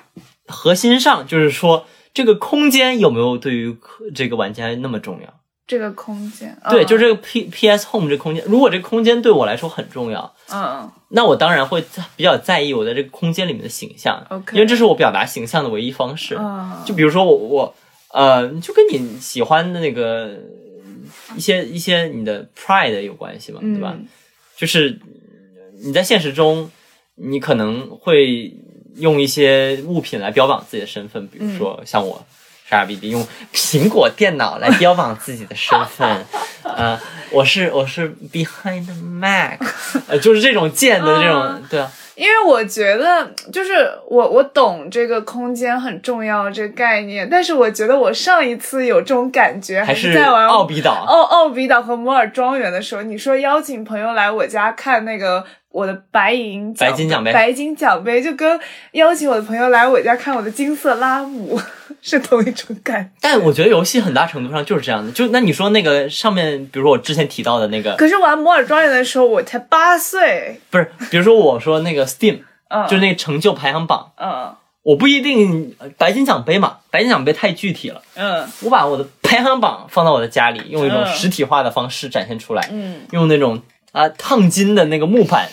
[0.45, 3.76] 核心上就是说，这个空间有没有对于
[4.13, 5.34] 这个玩家那么重要？
[5.67, 11.84] 这个空间，对，嗯就这个 P P S Home 这个空间，如果这个空间对我来说很重要，嗯那我当然会
[12.15, 16.36] 比较在意我在这个空间里面的形象 OK 因为这是我表达形象的唯一方式。
[16.38, 17.76] 嗯，就比如说我我
[18.10, 20.38] 呃，就跟你喜欢的那个
[21.36, 23.93] 一些一些你的 pride 有关系嘛，对吧？
[23.95, 24.08] 嗯
[24.58, 25.00] 就是
[25.84, 26.69] 你在现实中，
[27.15, 28.54] 你可能会
[28.97, 32.26] 用一些物品来标榜自己的身份，比如说像我。
[32.71, 36.25] 傻逼逼用苹果电脑来标榜自己的身份，
[36.63, 36.97] 呃，
[37.29, 39.60] 我是我是 behind Mac，
[40.07, 53.01] 呃，就是这种贱的这种，对啊，因为我觉得，就是我我懂这个空间很重要这个概念，但是我觉得我上一次有这种感觉还是在玩奥比岛、奥奥比岛和摩尔庄园的时候。
[53.01, 58.60] 你说邀请朋友来我家看那个我的白银白金奖杯，白金奖杯就跟
[58.91, 61.60] 邀请我的朋友来我家看我的金色拉姆。
[62.03, 65.12] 是同一种感觉，但我觉得游戏很大程度上就是这样的。
[65.12, 70.91] 就那你说那个上面，比如说我之前提到的那个，可是玩摩尔庄园的时候我才八岁，不是？
[71.12, 85.47] 比如说我说那个 Steam，嗯，就是那个成就排行榜，嗯，我不一定白金奖杯嘛，白金奖杯太具体了，嗯，我把我的排行榜放到我的家里，用一种实体化的方式展现出来，嗯，用那种啊烫金的那个木板，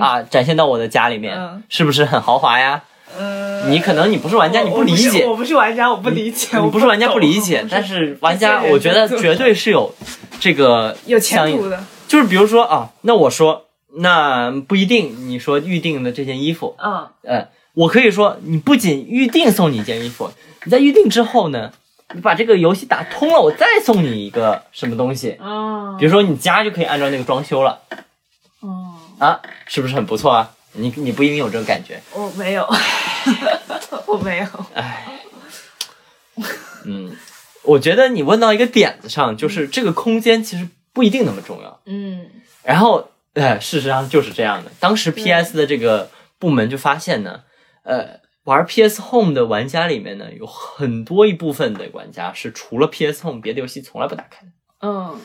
[0.00, 2.82] 啊展现到我的家里面，是不是很豪华呀？
[3.18, 5.26] 嗯，你可能你不是玩家，你不理解。
[5.26, 6.56] 我不是玩家，我不理解。
[6.58, 9.92] 你不是玩家不理解，但是玩家，我觉得绝对是有
[10.38, 11.82] 这个有前途的。
[12.06, 13.66] 就是比如说啊，那我说
[13.96, 15.28] 那不一定。
[15.28, 20.30] 你说预定的这件衣服，嗯，呃，我可以说你不仅预定送你一件衣服，
[20.64, 21.72] 你在预定之后呢，
[22.14, 25.36] 你把这个游戏打通了，我再送你一个什么东西。
[25.42, 27.80] 嗯，比如说你家就可以按照那个装修了。
[29.20, 30.50] 嗯，啊，是不是很不错啊？
[30.72, 32.68] 你你不一定有这种感觉，我没有，
[34.06, 34.46] 我没有。
[34.74, 35.04] 唉，
[36.84, 37.16] 嗯，
[37.64, 41.80] 我觉得你问到一个点子上，就是这个空间其实不一定那么重要。
[41.86, 42.24] 嗯，
[42.62, 44.70] 然后，呃，事实上就是这样的。
[44.78, 47.40] 当时 PS 的这个部门就发现呢，
[47.82, 54.52] 呃，玩 PS Home 的玩家里面呢，有很多一部分的玩家是除了 PS Home 别的游戏从来不打开的。
[54.82, 55.20] 嗯，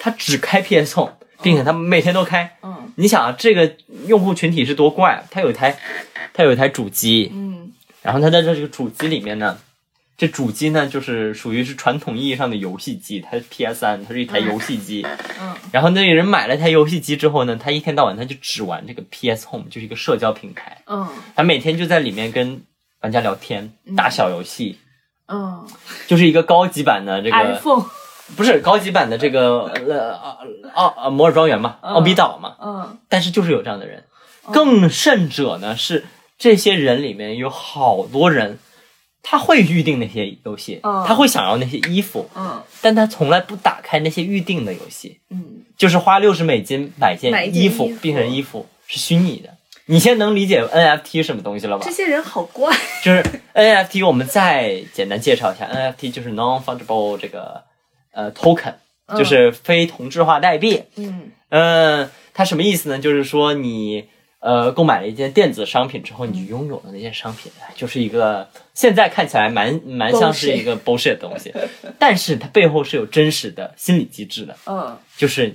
[0.00, 1.12] 他只开 PS Home。
[1.42, 5.22] 并且他每天都开，嗯，你想啊，这个用户群体是多怪啊！
[5.30, 5.78] 他有一台，
[6.34, 7.72] 他有一台主机，嗯，
[8.02, 9.56] 然后他在这这个主机里面呢，
[10.16, 15.06] 这主机呢就是属于是传统意义上的游戏机，它是 PS 三，它是一台游戏机，
[15.40, 22.62] 嗯，然后那个人买了台游戏机之后呢，他一天到晚他就只玩这个 PS Home，就是一个社交平台，嗯，他每天就在里面跟
[23.00, 24.78] 玩家聊天，打小游戏，
[25.28, 25.64] 嗯，
[26.08, 27.84] 就是一个高级版的这个 iPhone。
[28.36, 30.14] 不是高级版的这个呃
[30.74, 34.04] 奥奥摩尔庄园嘛，奥比岛嘛，嗯，但是就是有这样的人，
[34.52, 36.06] 更甚者呢是
[36.38, 38.58] 这些人里面有好多人，
[39.22, 48.66] 他会预定那些游戏，他会想要那些衣服，嗯，但他从来不打开那些预定的游戏，嗯，就是花六十美金买件衣服，并且衣服。
[48.90, 49.50] 是虚拟的。
[49.84, 51.84] 你现在能理解 NFT 什么东西了吧？
[51.84, 52.74] 这些人好怪。
[53.04, 57.67] 就是 NFT，我们再简单介绍一下，NFT 就是 non-fungible 这个。
[58.18, 58.74] 呃，token
[59.16, 60.82] 就是非同质化代币。
[60.96, 62.98] 嗯，呃，它什么意思呢？
[62.98, 64.08] 就是说你
[64.40, 71.54] 呃购买了一件电子商品之后，你拥有的那件商品，就是一个现在看起来蛮蛮像是一个 bullshit 的东西，
[71.96, 74.56] 但是它背后是有真实的心理机制的。
[74.66, 75.54] 嗯，就是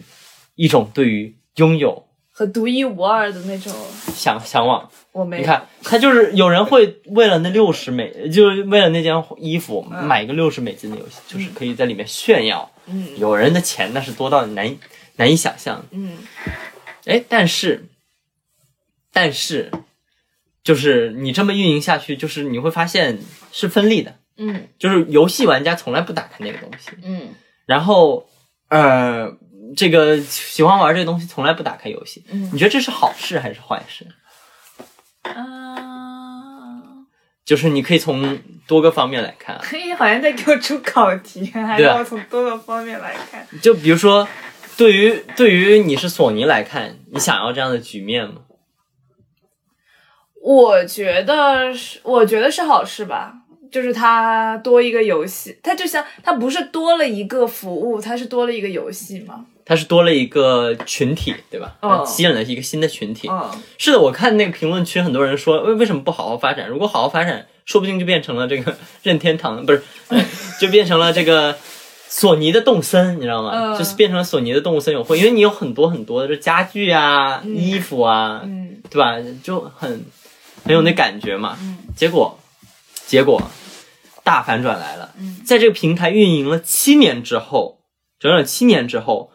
[0.56, 2.02] 一种对于拥有
[2.36, 3.72] 和独一无二的那种
[4.13, 4.89] 向向往。
[5.12, 12.69] 我没你看，他就是有人会为了那六十美，就是为了那件衣服买一个六十美金的游戏，就是可以在里面炫耀。
[12.88, 14.76] 嗯，有人的钱那是多到难
[15.17, 15.86] 难以想象。
[15.91, 16.17] 嗯，
[17.06, 17.86] 哎，但是，
[19.13, 19.72] 但是，
[20.63, 23.19] 就是你这么运营下去，就是你会发现
[23.52, 24.15] 是分利的。
[24.38, 26.89] 嗯，就是游戏玩家从来不打开那个东西。
[27.04, 27.36] 嗯，
[27.67, 28.28] 然后，
[28.69, 29.38] 呃，
[29.76, 32.24] 这个喜欢玩这东西从来不打开游戏。
[32.30, 34.06] 嗯，你觉得这是好事还是坏事？
[35.24, 36.82] 啊，
[37.46, 39.58] 就是你可以从多个方面来看。
[39.62, 43.48] 可以，好像在给我出考题，还让我从多个方面来看。
[43.62, 44.28] 就比如说，
[44.76, 48.42] 对于对于你是索尼来看，你想要这样的局面吗？
[50.42, 53.36] 我觉得是，我觉得是好事吧。
[53.72, 59.48] 就是它多一个游戏，它就像它不是多了一个服务，它是多了一个游戏吗？
[59.65, 61.76] 它是多了一个群体，对吧？
[61.82, 63.30] 嗯，吸引了一个新的群体。
[63.30, 66.67] 嗯，是的，我看那个评论区，很多人说，为为什么不好好发展？
[66.67, 69.82] 如果好好发展，说不定就变成了这个任天堂，不是，
[70.60, 71.58] 就变成了这个
[72.10, 73.52] 索尼的动森，你知道吗？
[73.54, 79.15] 嗯，就是变成了索尼的动物森友会，因为你有很多很多的这家具啊、衣服啊，嗯，对吧？
[79.41, 80.06] 就很
[80.65, 81.58] 很有那感觉嘛。
[81.62, 82.38] 嗯，结果
[83.06, 83.41] 结果
[84.26, 85.13] 大反转来了。
[85.17, 87.80] 嗯，在这个平台运营了七年之后，
[88.19, 89.30] 整整七年之后。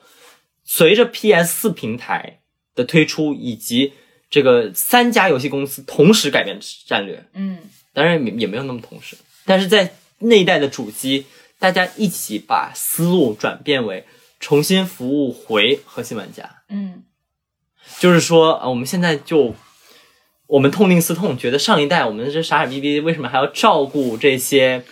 [0.71, 2.41] 随着 PS 四平台
[2.75, 3.95] 的推出，以及
[4.29, 7.61] 这个三家游戏公司同时改变战略，嗯，
[7.95, 11.25] 当然也也没有那么同时，但是在那一代的主机，
[11.59, 14.05] 大家一起把思路转变为
[14.39, 17.03] 重新服务回核心玩家，嗯，
[17.99, 19.55] 就是说，呃，我们现在就
[20.49, 24.85] 我们痛定思痛，觉得上一代我们这傻傻逼逼，为什么还要照顾这些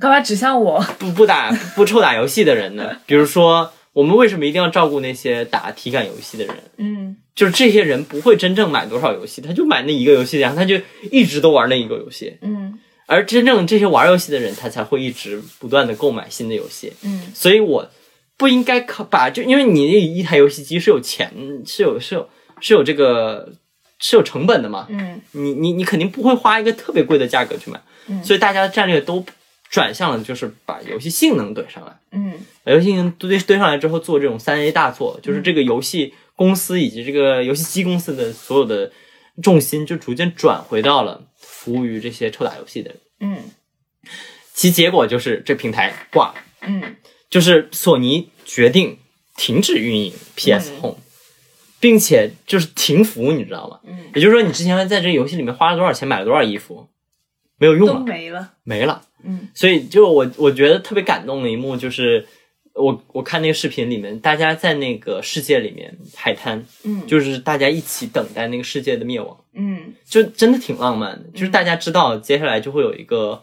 [0.00, 0.82] 干嘛指向我？
[0.98, 3.00] 不不打不臭打游戏的人呢？
[3.06, 6.56] 比如说，我们为什么一定要照顾那些打体感游戏的人？
[6.76, 10.76] 嗯就是这些人不会真正买多少游戏，他就买那一个游戏，然后他就
[11.10, 12.36] 一直都玩那一个游戏。
[12.42, 16.92] 嗯而真正这些玩游戏的人，他才会一直不断的购买新的游戏。
[17.02, 17.88] 嗯所以我
[18.36, 21.32] 不应该靠把就因为你一台游戏机是有钱
[21.64, 22.28] 是有是有
[22.60, 23.52] 是有这个
[23.98, 29.24] 是有成本的嘛，嗯你你你肯定不会花一个特别贵的价格去买，嗯所以大家的战略都
[29.70, 38.90] 转向了就是把游戏性能怼上来，嗯把游戏性能堆堆上来之后做这种三 A 大作，就是这个游戏公司以及这个游戏机公司的所有的
[39.42, 43.36] 重心就逐渐转回到了服务于这些臭打游戏的人，嗯
[44.54, 46.34] 其结果就是这平台挂了。
[46.62, 46.96] 嗯
[47.30, 48.98] 就是索尼决定
[49.36, 50.96] 停止运营 PS 嗯 Home，、
[51.78, 53.80] 并且就是停服，你知道吗？
[53.84, 56.88] 嗯，也就是说，你之前在这个游戏里面花了多少钱，买了多少衣服，
[57.58, 58.54] 没有用都了，没了。
[58.64, 59.02] 没了。
[59.24, 62.26] 嗯所以，就我我觉得特别感动的一幕就是，
[62.74, 71.24] 我我看那个视频里面，大家在那个世界里面海滩，嗯就是大家一起等待那个世界的灭亡，嗯就真的挺浪漫的。
[71.34, 73.42] 就是大家知道接下来就会有一个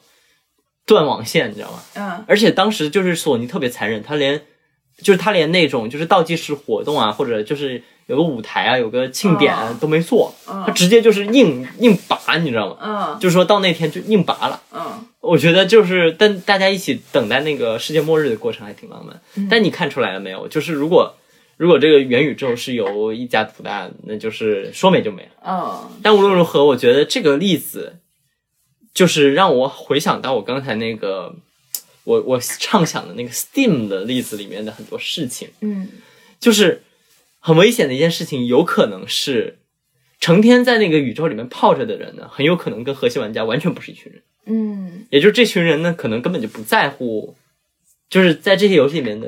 [0.86, 1.80] 断网线，你知道吗？
[1.96, 4.42] 嗯而且当时就是索尼特别残忍，他连
[5.02, 12.78] 就是他连那种就是倒计时活动啊，或者就是有个舞台啊，有个庆典都没做，他嗯直接就是硬硬拔，你知道吗？
[12.80, 14.62] 嗯就是说到那天就硬拔了。
[15.26, 19.20] 嗯我觉得就是，但大家一起等待那个世界末日的过程还挺浪漫。
[19.50, 20.48] 但你看出来了没有？
[20.48, 21.16] 就是如果
[21.58, 25.30] 如果这个元宇宙是由一家独大，那就是说没就没了。
[25.42, 27.96] 哦但无论如何，我觉得这个例子
[28.94, 31.36] 就是让我回想到我刚才那个
[32.04, 35.90] 我我畅想的那个 Steam 的例子里面的很多事情，嗯
[36.40, 36.84] 就是
[37.40, 39.58] 很危险的一件事情，有可能是
[40.20, 44.22] 成天在那个宇宙里面泡着的人呢，很有可能跟核心玩家完全不是一群人。
[44.46, 47.36] 嗯也就是这群人呢，可能根本就不在乎，
[48.10, 49.28] 就是在这些游戏里面的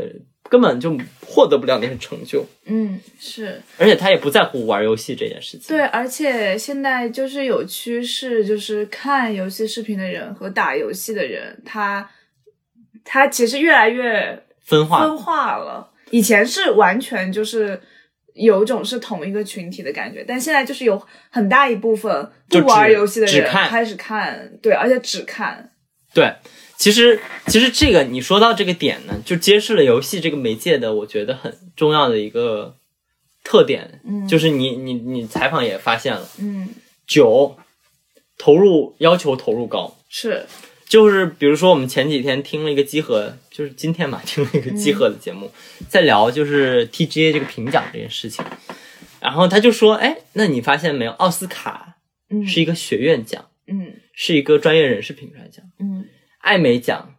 [0.49, 3.61] 根本就获得不了那些成就，嗯是。
[3.77, 5.75] 而且他也不在乎玩游戏这件事情。
[5.75, 12.09] 对，而且现在就是有趋势，就是看游戏视频的人和打游戏的人，他
[13.03, 15.91] 他其实越来越分化分化了。
[16.11, 17.81] 以前是完全就是
[18.37, 25.71] 有种是同一个群体的感觉，但现在就是有很大一部分不玩游戏的人开始看，对，而且只看，
[26.13, 26.33] 对，
[26.77, 32.77] 其实其实这个你说到这个点呢，就揭示了游戏这个媒介的我觉得很重要的一个
[33.43, 34.27] 特点，嗯。
[34.27, 36.69] 就是你你你采访也发现了，嗯，
[37.07, 37.57] 九
[38.37, 40.45] 投入要求投入高，是，
[40.87, 45.51] 就是比如说我们前几天听了一个集合，就是今天嘛 听了一个集合的节目，
[45.89, 48.43] 在聊就是 TGA 这个评奖这件事情，
[49.19, 51.97] 然后他就说，哎，那你发现没有，奥斯卡
[52.29, 56.05] 嗯，是一个学院奖，嗯是一个专业人士评出来的奖，嗯。
[56.39, 57.15] 艾美奖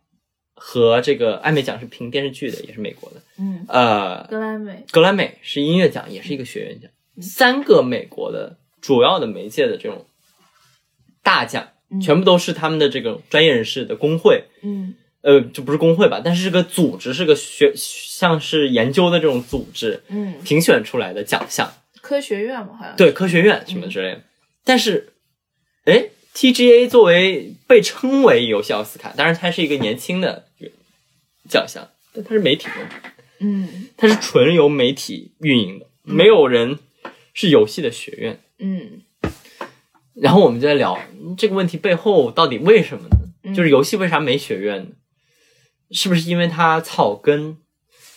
[0.54, 10.06] 和这个艾美奖是评电视剧的，也是美国的，嗯，呃，格莱美，格莱美是音乐奖，也是一个学院奖，三个美国的主要的媒介的这种
[11.22, 14.44] 大奖，嗯全部都是他们的这个专业人士的工会。
[14.62, 14.94] 嗯。
[15.20, 21.70] 呃，就不是工会吧，但是是个组织，是个学，像是研究的这种组织嗯，评选出来的奖项，
[22.00, 24.22] 科学院嘛，好像，对，科学院什么之类的。
[24.64, 25.12] 但是，
[25.86, 30.46] 哎，TGA 作为被称为游戏奥斯卡，当然它是一个年轻的
[31.48, 32.72] 奖项，但它是媒体的，
[33.40, 33.88] 嗯。
[33.96, 36.78] 它是纯由媒体运营的，没有人
[37.34, 38.40] 是游戏的学院。
[38.60, 39.02] 嗯
[40.20, 43.54] 然后我们就在聊嗯这个问题背后到底为什么呢？
[43.54, 44.90] 就是游戏为啥没学院呢？
[45.90, 47.56] 是不是因为它草根？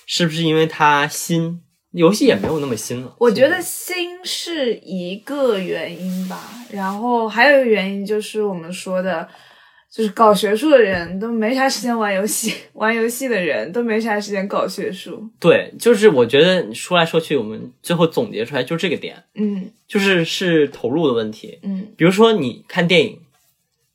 [0.05, 1.61] 是不是因为它新？
[1.91, 3.15] 游戏也没有那么新了。
[3.19, 9.27] 我觉得新是一个原因吧，然后还有一个原因就是我们说的，
[9.91, 15.29] 就是搞学术的人都没啥时间玩游戏，玩游戏的人都没啥时间搞学术。
[15.37, 21.59] 对，就是我觉得说来说去，我们最后总结出来就是这个点，嗯就是是投入的问题。
[21.63, 23.19] 嗯比如说你看电影，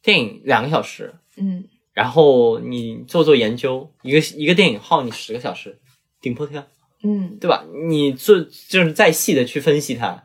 [0.02, 1.64] 电影两个小时，嗯
[1.94, 5.78] 然后你做做研究，一个一个电影耗你十个小时，
[6.20, 6.62] 顶破天。
[7.02, 7.64] 嗯对吧？
[7.88, 10.24] 你做就是再细的去分析它，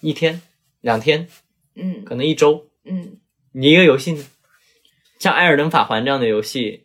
[0.00, 0.40] 一天、
[0.80, 1.28] 两天，
[1.74, 3.18] 嗯可能一周，嗯，
[3.52, 4.24] 你一个游戏呢，
[5.24, 6.82] 像《艾尔登法环》这样的游戏，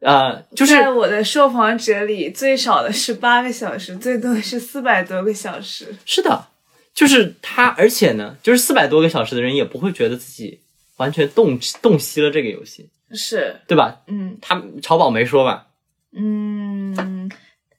[0.00, 5.96] 呃，就是在我的受访者里，最少的是八个小时，最多的是四百多个小时。
[6.04, 6.48] 是的，
[6.92, 10.60] 就是他，而且呢，就是四百多个小时的人也不会觉得自己
[10.98, 14.02] 完全洞洞悉了这个游戏，是，对吧？
[14.06, 15.68] 嗯他曹宝没说吧？
[16.14, 17.30] 嗯，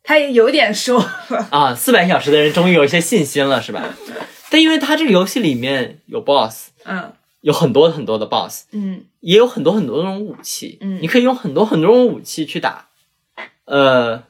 [0.02, 0.98] 他也有点说
[1.30, 3.94] 了，啊，四百小时的人终于有一些信心了，是吧？
[4.50, 7.14] 但因为他这个游戏里面有 BOSS，嗯
[7.44, 9.06] 有很多很多的 BOSS，嗯。
[9.20, 11.00] 也有很多很多种武器，嗯。
[11.02, 12.88] 你可以用很多很多种武器去打，
[13.66, 14.24] 呃，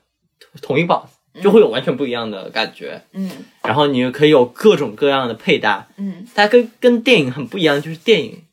[0.62, 3.04] 同一 BOSS 就会有完全不一样的感觉。
[3.14, 3.30] 嗯。
[3.64, 6.28] 然后你又可以有各种各样的配搭，嗯。
[6.34, 8.44] 它跟跟电影很不一样，就是电影，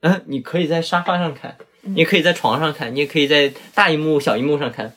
[0.00, 4.94] 嗯，你可以在沙发上看，你也可以在床上看，你也可以在大荧幕、小荧幕上看，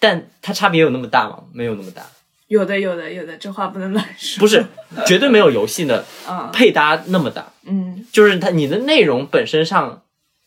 [0.00, 1.44] 但它差别有那么大吗？
[1.52, 2.06] 没有那么大，
[2.52, 4.40] 有的有的有的，这话不能乱说。
[4.40, 4.66] 不是，
[5.06, 10.02] 绝对没有游戏的啊， 配搭那么大，嗯就是它你的内容本身上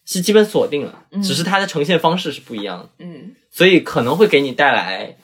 [0.06, 5.18] 是基本锁定了，嗯只是它的呈现方式是不一样的，嗯所以可能会给你带来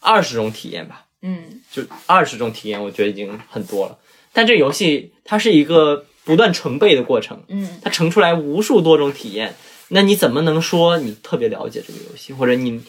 [0.00, 1.06] 二十种体验吧。
[1.24, 3.96] 嗯就二十种体验，我觉得已经很多了。
[4.32, 9.54] 但这游戏它是一个不断成倍的过程，嗯它乘出来无数多种体验。
[9.94, 12.82] 那你怎么能说你特别了解这个游戏，或者你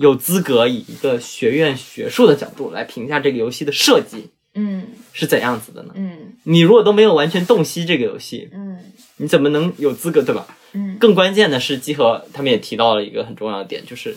[0.00, 5.92] 有资格以一个学院学术的角度来评价这个游戏的设计嗯是怎样子的呢？
[5.94, 8.78] 嗯你如果都没有完全洞悉这个游戏，嗯
[9.18, 10.46] 你怎么能有资格，对吧？
[10.72, 14.16] 嗯更关键的是，集合他们也提到了一个很重要的点，就是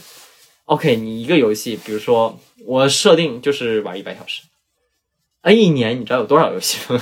[0.65, 4.43] ，OK，你一个游戏，比如说我设定就是玩一百小时，
[5.41, 7.01] 啊，一年你知道有多少游戏吗？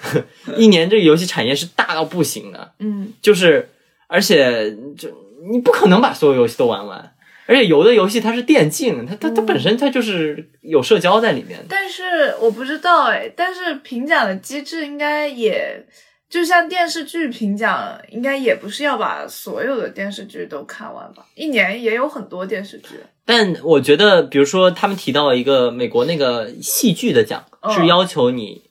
[0.56, 3.68] 一年这个游戏产业是大到不行的，嗯就是
[4.08, 5.10] 而且就
[5.50, 7.11] 你不可能把所有游戏都玩完，
[7.52, 11.66] 而且有的游戏它是电竞，它它它本身它就是有社交在里面的。
[11.68, 15.86] 但是我不知道哎，但是评奖的机制应该也
[16.30, 21.26] 就像电视剧评奖，应该也不是要把所有的电视剧都看完吧？
[21.34, 22.94] 一年也有很多电视剧。
[23.26, 28.62] 但我觉得，比如说他们提到一个美国那个戏剧的奖，嗯是要求你，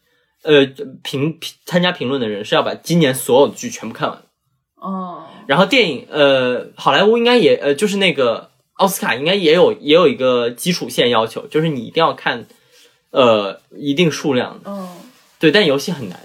[0.42, 0.66] 呃，
[1.04, 4.18] 评评参加评论的人是要把今年所有的剧全部看完。
[4.76, 8.50] 哦，然后电影，呃，好莱坞应该也，呃，就是那个
[8.82, 12.46] 奥斯卡应该也有也有一个基础线要求，就是你一定要看，
[13.12, 14.72] 呃，一定数量的。
[14.72, 14.90] 嗯
[15.40, 16.20] 对，但游戏很难，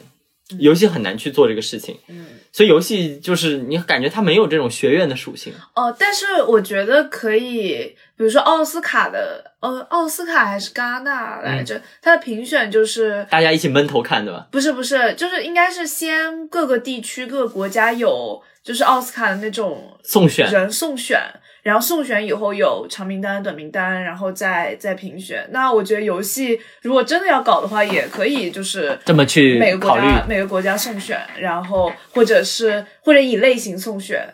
[0.59, 2.27] 游戏很难去做这个事情，嗯。
[2.53, 5.53] 所以游戏就是你感觉它没有这种学院的属性。
[5.75, 14.49] 哦，但是我觉得可以，比如说奥斯卡的，呃，奥斯卡还是戛纳来着，它的评选就是大家一起闷头看，对吧？
[14.51, 21.21] 不是不是，就是应该是先各个地区、各个国家有就是奥斯卡的那种送选，人送选，
[21.67, 25.45] 然后送选以后有长名单、短名单，然后再再评选。
[25.51, 30.03] 那我觉得游戏如果真的要搞的话，也可以就是这么去每个国考虑。
[30.03, 34.33] 家每个国家送选，然后或者是或者以类型送选，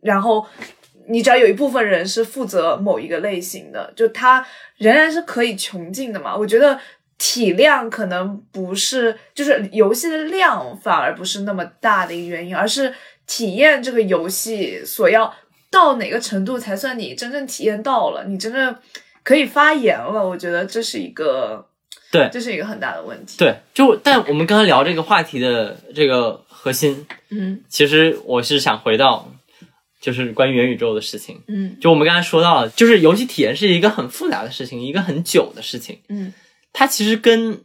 [0.00, 0.46] 然后
[1.08, 4.42] 你只要有一部分人是负责某一个类型的，就他
[4.78, 6.34] 仍然是可以穷尽的嘛。
[6.34, 6.80] 我觉得
[7.18, 12.94] 体量可能不是，就是游戏的量反而不是那么大的一个原因，而是
[13.26, 15.34] 体验这个游戏所要
[15.72, 18.76] 到哪个程度才算你真正体验到了，你真正
[19.24, 20.24] 可以发言了。
[20.24, 21.66] 我觉得这是一个。
[22.12, 23.38] 对这是一个很大的问题。
[23.38, 29.32] 对，就但我们刚刚聊这个话题的这个核心，嗯其实我是想回到，
[29.98, 31.40] 就是关于元宇宙的事情。
[31.48, 36.00] 嗯就我们刚才说到了，就是游戏体验是一个很复杂的事情，一个很久的事情。
[36.10, 36.34] 嗯
[36.74, 37.62] 它其实跟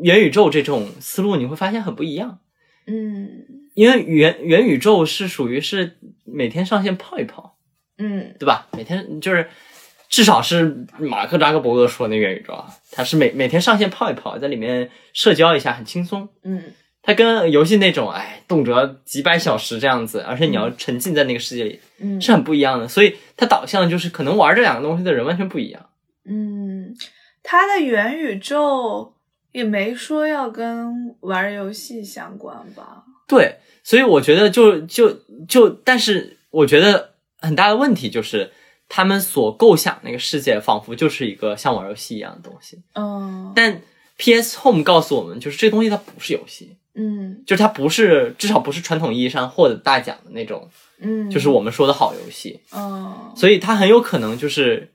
[0.00, 2.38] 元宇宙这种思路你会发现很不一样，
[2.86, 3.28] 嗯
[3.74, 7.56] 因为元元宇宙是属于是每天上线泡一泡，
[7.98, 8.66] 嗯对吧？
[8.72, 9.48] 每天就是
[10.08, 16.28] 至少是马克扎克伯格说的那元宇宙啊，他是每每天上线泡一泡，在里面社交一下很轻松。
[16.42, 16.62] 嗯
[17.06, 22.88] 他跟游戏那种哎动辄几百小时这样子，而且你要沉浸在那个世界里，嗯是很不一样的。
[22.88, 25.90] 所以它导向就是可能玩这两个东西的人完全不一样。
[26.24, 26.96] 嗯，
[27.42, 29.14] 它的元宇宙
[29.52, 33.04] 也没说要跟玩游戏相关吧？
[33.26, 38.52] 对，所以我觉得就就就，但是我觉得很大的问题就是，
[38.88, 42.82] 他们所构想那个世界仿佛就是一个像玩游戏一样的东西。
[42.94, 43.80] 嗯但
[44.16, 50.70] PS Home 告诉我们，就是这东西它不是游戏，嗯就是它不是至少不是传统意义上获得大奖的那种，
[51.00, 52.60] 嗯，就是我们说的好游戏。
[52.72, 54.92] 嗯所以它很有可能就是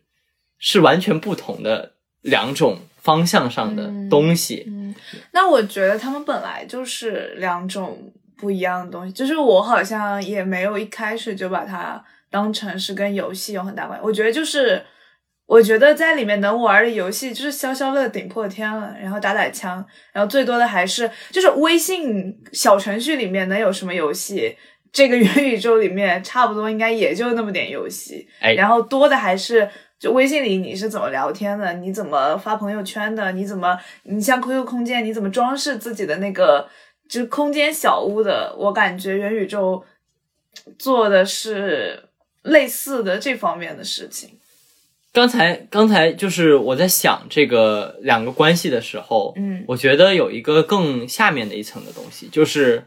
[0.57, 4.63] 是完全不同的两种方向上的东西。
[4.67, 4.95] 嗯，
[5.33, 14.05] 那我觉得他们本来就是两种不一样的东西，就是我好像也没有一开始就把它当成是跟游戏有很大关系。
[14.05, 14.81] 我觉得就是，
[15.45, 24.55] 我觉得在里面能玩的游戏就是消消乐顶破天了，然后打打枪，然后最多的还是就是微信小程序里面能有什么游戏。
[24.91, 29.69] 这个元宇宙里面差不多应该也就那么点游戏，哎然后多的还是
[29.99, 36.67] 就微信里你是怎么聊天的，你怎么发朋友圈的，你怎么你像 QQ 空间你怎么装饰自己的那个
[37.09, 39.83] 就是空间小屋的，我感觉元宇宙
[40.77, 42.03] 做的是
[42.43, 44.29] 类似的这方面的事情。
[45.11, 52.85] 刚才刚才就是我在想这个两个关系的时候，嗯我觉得有一个更下面的一层的东西，就是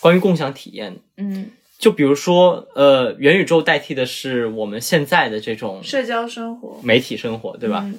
[0.00, 0.96] 关于共享体验。
[1.16, 7.84] 嗯，就比如说，呃，元宇宙代替的是我们现在的这种社交生活，媒体生活，对吧？
[7.86, 7.94] 嗯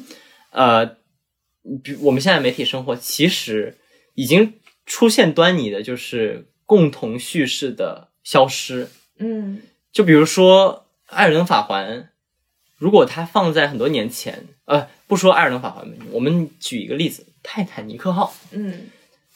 [0.51, 0.85] 呃，
[1.81, 3.77] 比我们现在媒体生活其实
[4.15, 4.53] 已经
[4.85, 8.89] 出现端倪的，就是共同叙事的消失。
[9.17, 9.61] 嗯
[9.91, 11.99] 就比如说《艾尔登法环》，
[12.77, 18.87] 如果它放在很多年前，呃，不说《艾尔登法环》，我们举一个例子，《泰坦尼克号》，嗯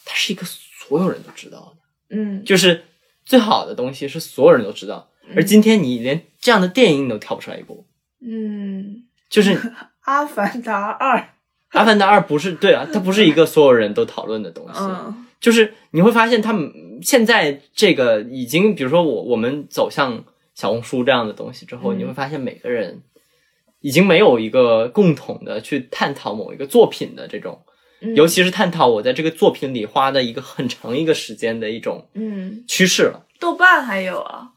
[0.06, 2.86] 它是一个所有人都知道的，嗯，就是
[3.26, 5.10] 最好的东西是所有人都知道。
[5.36, 7.86] 而今天你连这样的电影你都跳不出来一部，
[8.22, 9.56] 嗯，就是
[10.02, 11.18] 《《阿凡达二》，
[11.70, 14.80] 阿凡达二》不是对啊，它不是一个所有人都讨论的东西。
[14.80, 16.74] 嗯就是你会发现，他们
[17.04, 20.26] 现在这个已经，比如说我我们走向
[20.56, 22.00] 小红书这样的东西之后，嗯。
[22.00, 23.04] 你会发现每个人
[23.80, 27.62] 已经没有一个共同的去探讨某一个作品的这种，
[28.02, 28.16] 嗯。
[28.16, 33.28] 尤其是探讨我在这个作品里花的一个很长一个时间的一种嗯，趋势了。
[33.40, 34.50] 豆瓣还有啊，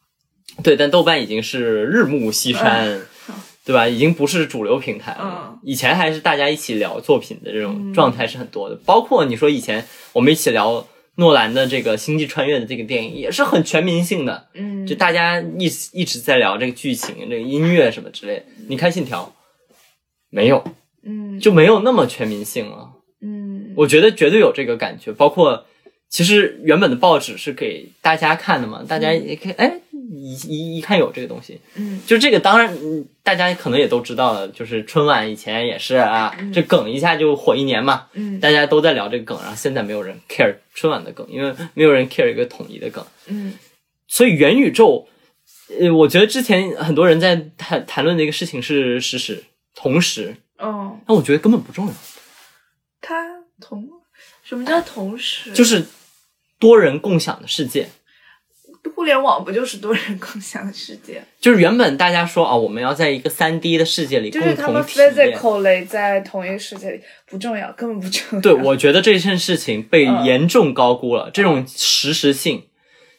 [0.63, 2.99] 对，但豆瓣已经是日暮西山，
[3.69, 3.87] 对吧？
[3.87, 5.19] 已经不是主流平台了。
[5.21, 18.45] 嗯以前还是大家一起聊作品的这种状态是很多的，包括你说以前我们一起聊诺兰的这个《星际穿越》的这个电影，也是很全民性的，嗯，就大家一直一直在聊这个剧情、这个音乐什么之类的。
[18.69, 19.35] 你看《信条》，
[20.31, 20.65] 没有，
[21.05, 22.93] 嗯就没有那么全民性了。
[23.21, 25.67] 嗯我觉得绝对有这个感觉，包括
[26.09, 32.01] 其实原本的报纸是给大家看的嘛，大家也可以哎一一一看有这个东西，嗯。
[32.07, 38.41] 就这个当然嗯大家可能也都知道了，就是春晚以前也是啊，这梗一下就火一年嘛，嗯。
[38.41, 43.53] 大家都在聊这个梗，然后现在没有人 care 春晚的梗，因为没有人 care 一个统一的梗，嗯。
[44.07, 45.07] 所以元宇宙，
[45.79, 49.45] 呃，我觉得之前很多人在谈谈论的一个事情是实时
[49.75, 51.93] 同时，哦，但我觉得根本不重要。
[53.03, 53.15] 它
[53.61, 53.87] 同
[54.43, 55.53] 什么叫同时？
[55.53, 55.85] 就是
[56.59, 57.89] 多人共享的世界。
[58.95, 61.23] 互联网不就是多人共享的世界？
[61.41, 65.13] 就是原本大家说啊，我们要在一个三 D 的世界里共就是他们同体验。
[65.13, 68.41] physically 在同一个世界里不重要，根本不重要。
[68.41, 71.31] 对，我觉得这件事情被嗯严重高估了。
[71.33, 72.65] 这种实时性，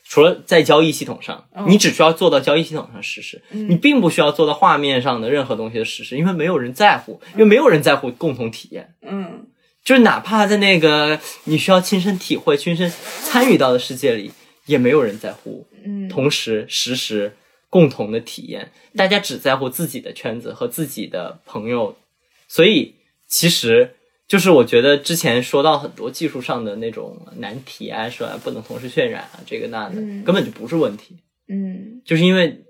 [0.04, 8.96] 除了在交易系统上，嗯你只需要做到交易系统上实时，你并不需要做到画面上的任何东西的实时，因为没有人在乎，因为没有人在乎共同体验。
[9.02, 9.46] 嗯
[9.90, 12.88] 就是哪怕在那个你需要亲身体会、亲身
[13.24, 14.32] 参与到的世界里，
[14.68, 15.66] 也没有人在乎。
[15.84, 17.36] 嗯同时实时
[17.72, 21.98] 共同的体验，大家只在乎自己的圈子和自己的朋友，
[22.48, 22.94] 所以
[23.28, 23.96] 其实
[24.28, 31.18] 就是我觉得之前说到很多技术上的那种难题啊，说不能同时渲染啊，这个那的，嗯根本就不是问题，
[31.48, 32.64] 嗯就是因为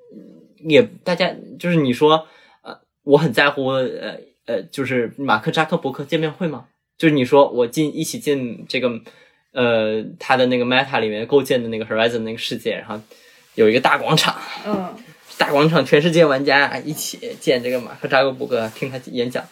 [0.59, 2.25] 也大家就是你说
[2.61, 6.67] 呃，我很在乎呃呃，就是马克扎克伯克见面会吗？
[6.99, 9.01] 就是你说我进一起进这个
[9.53, 13.01] 呃他的那个 Meta 里面构建的那个 Horizon 那个世界，然后
[13.55, 14.93] 有一个大广场，嗯
[15.39, 19.43] 大广场全世界玩家一起见这个马克扎克伯格，听他演讲，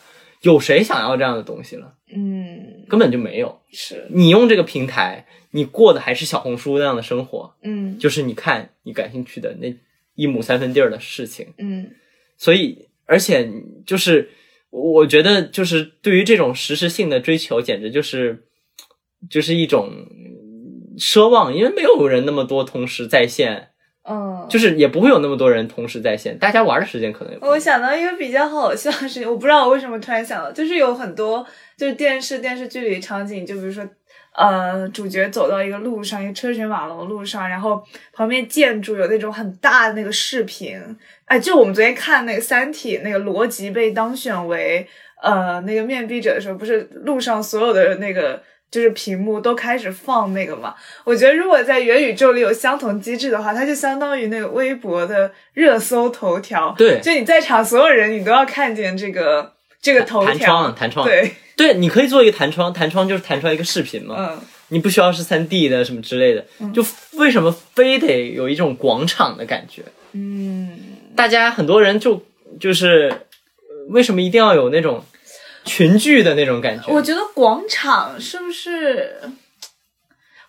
[0.41, 1.95] 有谁想要这样的东西了？
[2.13, 3.59] 嗯，根本就没有。
[3.71, 9.73] 是你用这个平台，你过的还是小红书那样的生活，嗯就是你看你感兴趣的那
[10.15, 11.53] 一亩三分地儿的事情。
[11.57, 11.91] 嗯
[12.37, 13.49] 所以，而且
[13.85, 14.29] 就是
[14.77, 18.45] 我觉得，就是对于这种实时性的追求，简直就是
[19.29, 19.89] 就是一种
[20.97, 23.69] 奢望，因为没有人那么多同时在线，
[24.07, 31.45] 嗯，就是也不会有那么多人同时在线，大家玩的时间可能也不我想到一个比较好笑的事情，我不知道我为什么突然想到，就是有很多
[31.77, 33.83] 就是电视电视剧里场景，就比如说。
[34.37, 37.83] 呃，主角走到一个路上，一个车水马龙的路上，然后
[38.13, 40.79] 旁边建筑有那种很大的那个视频，
[41.25, 44.87] 哎，就我们昨天看那个《三体》，那个罗辑被当选为
[45.23, 50.75] 呃那个面壁者的时候，不是路上所有的那个就是屏幕都开始放那个嘛？
[51.03, 64.39] 我觉得如果在元宇宙里有相同机制的话，它就相当于那个微博的热搜头条，对就你在场所有人，你都要看见这个这个头条弹条，窗弹窗，对，对，你可以做一个弹窗，弹窗就是弹出来一个视频嘛，嗯
[64.69, 69.81] 你不需要是三 D 的什么之类的，就为什么非得有一种广场的感觉？
[70.11, 70.77] 嗯，
[71.15, 72.21] 大家很多人就
[72.59, 75.03] 就是呃为什么一定要有那种
[75.63, 76.91] 群聚的那种感觉？
[76.91, 79.19] 我觉得广场是不是？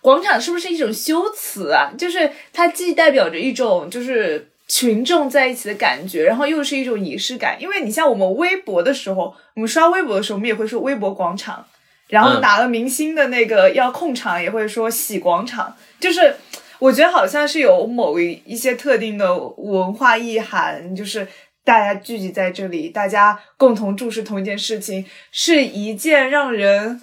[0.01, 1.91] 广场是不是一种修辞啊？
[1.97, 7.57] 就是它既代表着一种就是群众在一起的感觉，然后又是一种仪式感。
[7.59, 11.65] 因为你像我们微博的时候，我们刷微博的时候，我们也会说微博广场，
[12.07, 16.35] 然后嗯哪个明星的那个要控场，也会说喜广场，就是。
[16.79, 21.27] 我觉得好像是有某一一些特定的文化意涵，就是
[21.65, 27.01] 大家聚集在这里，大家共同注视同一件事情，是一件让人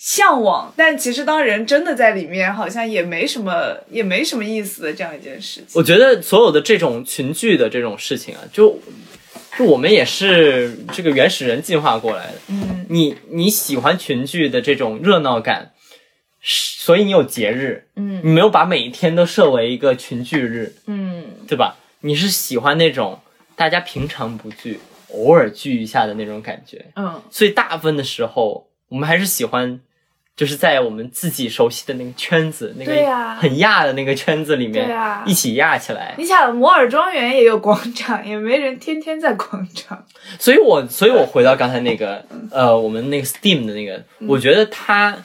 [0.00, 5.70] 向往，但其实当人真的在里面，好像也没什么，也没什么意思的这样一件事情。
[5.74, 8.78] 我觉得所有的这种群聚的这种事情啊，就
[9.58, 12.34] 就我们也是这个原始人进化过来的。
[12.50, 15.72] 嗯你你喜欢群聚的这种热闹感，
[16.40, 21.76] 是所以你有节日，嗯你没有把每一天都设为一个群聚日，嗯对吧？
[22.02, 23.18] 你是喜欢那种
[23.56, 24.78] 大家平常不聚，
[25.08, 26.86] 偶尔聚一下的那种感觉。
[26.94, 29.80] 嗯所以大部分的时候，我们还是喜欢，
[30.38, 32.94] 就是在我们自己熟悉的那个圈子，那个
[33.34, 34.88] 很亚的那个圈子里面，
[35.26, 36.14] 一起亚起来。
[36.16, 40.06] 你想摩尔庄园也有广场，也没人天天在广场。
[40.38, 45.24] 所以我，所以我回到刚才那个，呃，我们那个 Steam 的那个，我觉得它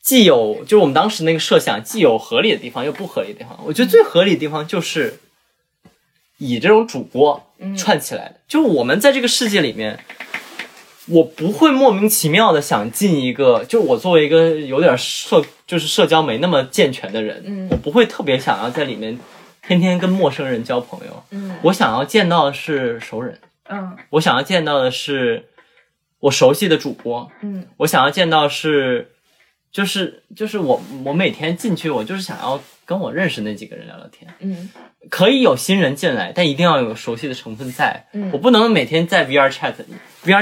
[0.00, 3.60] 既有，就是我们当时那个设想，既有合理的地方，又不合理的地方。
[3.66, 5.20] 我觉得最合理的地方就是
[6.38, 7.46] 以这种主播
[7.76, 10.00] 串起来的，就是我们在这个世界里面。
[11.08, 17.68] 我不会莫名其妙的想进一个，就我作为一个有点社，就是社交没那么健全的人，嗯。
[17.70, 19.18] 我不会特别想要在里面
[19.66, 21.22] 天天跟陌生人交朋友。
[21.30, 21.56] 嗯。
[21.62, 23.38] 我想要见到的是熟人，
[23.68, 23.96] 嗯。
[24.10, 25.46] 我想要见到的是
[26.18, 27.66] 我熟悉的主播，嗯。
[27.78, 29.12] 我想要见到是，
[29.70, 34.28] 就是就是我我每天进去，我就是想要跟我认识那几个人聊聊天。
[34.40, 34.68] 嗯。
[35.08, 38.06] 可以有新人进来，但一定要有熟悉的成分在。
[38.12, 38.28] 嗯。
[38.32, 39.84] 我不能每天在 VR Chat，VR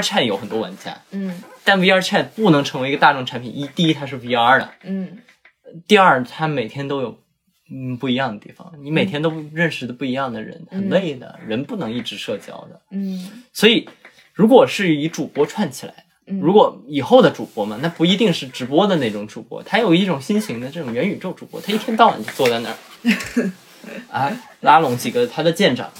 [0.01, 3.55] Chat 有很多玩家，嗯但 VR Chat 不能成为一个大众产品。
[3.55, 5.17] 一，第一它是 VR 的，嗯
[5.87, 7.19] 第二它每天都有
[7.71, 11.39] 嗯不一样的地方，你每天都认识的不一样的人，很累的。
[11.47, 12.81] 人不能一直社交的。
[12.91, 13.89] 嗯所以，
[14.33, 15.93] 如果是以主播串起来
[16.25, 23.51] 如果以后的主播嘛，那不一定是直播的那种主播，他有一种新型的这种元宇宙主播，他一天到晚就坐在那儿，
[24.09, 24.31] 啊，
[24.61, 25.91] 拉拢几个他的舰长，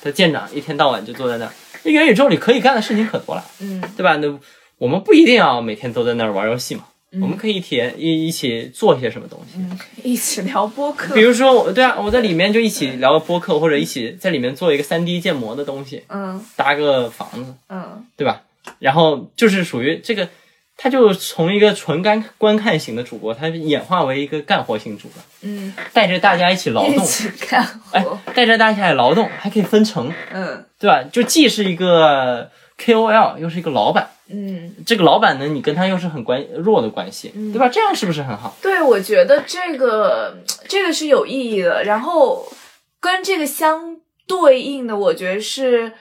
[0.00, 1.52] 他舰长一天到晚就坐在那儿，
[1.82, 4.16] 那元宇宙里可以干的事情可多了，嗯对吧？
[4.16, 4.38] 那
[4.78, 9.58] 我们不一定要每天都在那儿玩游戏嘛，我们可以体验一一起做些什么东西。
[9.58, 11.14] 嗯，一起聊播客。
[11.14, 18.42] 比如说我，对啊，我在里面就一起聊个播客，或者一起在里面做一个三 D 建模的东西，嗯搭个房子，嗯对吧？
[18.78, 20.28] 然后就是属于这个，
[20.76, 31.02] 他就从一个纯干观看型的主播，他演化为一个干活型主播，嗯，带着大家一起劳动，一起干哎活。，带着大家一起劳动，还可以分成，嗯对吧？
[31.10, 34.10] 就既是一个 KOL，又是一个老板。
[34.28, 37.68] 嗯，这个老板呢，你跟他又是很关弱的关系，对吧？
[37.68, 38.54] 这样是不是很好？
[38.62, 40.36] 对，我觉得这个
[40.68, 41.84] 这个是有意义的。
[41.84, 42.46] 然后
[43.00, 45.92] 跟这个相对应的，我觉得是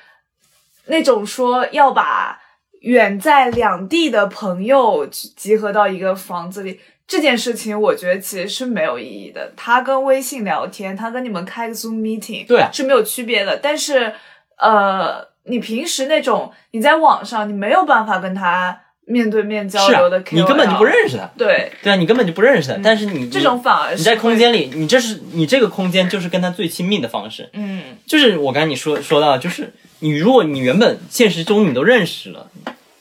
[0.85, 2.39] 那种说要把
[2.81, 6.79] 远在两地的朋友集合到一个房子里。
[7.09, 9.51] 这件事情，我觉得其实是没有意义的。
[9.57, 13.57] 他跟微信聊天，他跟你们开个 Zoom meeting，对啊是没有区别的。
[13.57, 14.13] 但是，
[14.57, 22.79] 呃，你平时那种你在网上，你没有办法跟他面对面交流的你根本就不认识他，对对啊，你根本就不认识他。
[22.83, 27.49] 但是你这种反而是你在空间里，你这是你这个空间就是跟他最亲密的方式。
[27.53, 32.51] 嗯就是我刚才你说说到，就是你如果你原本现实中你都认识了，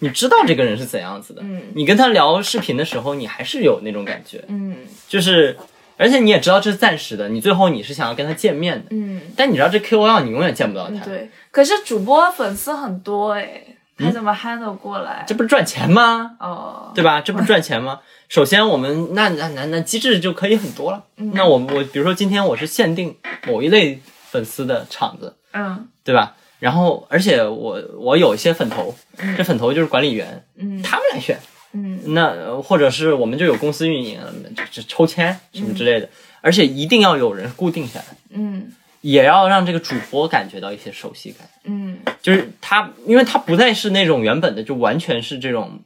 [0.00, 4.76] 你知道这个人是怎样子的，嗯你跟他聊视频的时候，你还是有那种感觉，嗯
[5.08, 5.56] 就是
[5.96, 11.30] 而且你也知道这是暂时的，你最后你是想要跟他见面的，嗯，但你知道这 KOL 你永远见不到他，对。
[11.50, 13.62] 可是主播粉丝很多哎，
[13.98, 15.22] 他怎么 handle 过来？
[15.22, 16.36] 嗯这不是赚钱吗？
[16.38, 17.20] 哦，对吧？
[17.20, 17.98] 这不是赚钱吗？
[18.28, 21.02] 首先，我们那那那那机制就可以很多了。
[21.16, 26.36] 那我我比如说今天我是限定某一类粉丝的场子，嗯对吧？
[26.58, 28.94] 然后，而且我我有一些粉头，
[29.36, 31.38] 这粉头就是管理员，嗯他们来选。
[31.74, 34.18] 嗯那呃或者是我们就有公司运营，
[34.56, 36.08] 这这抽签什么之类的，
[36.40, 41.46] 而且一定要有人固定下来，嗯也要让这个主播感觉到一些熟悉感。
[41.64, 45.80] 嗯就是他，因为他不再是那种原本的，就完全是这种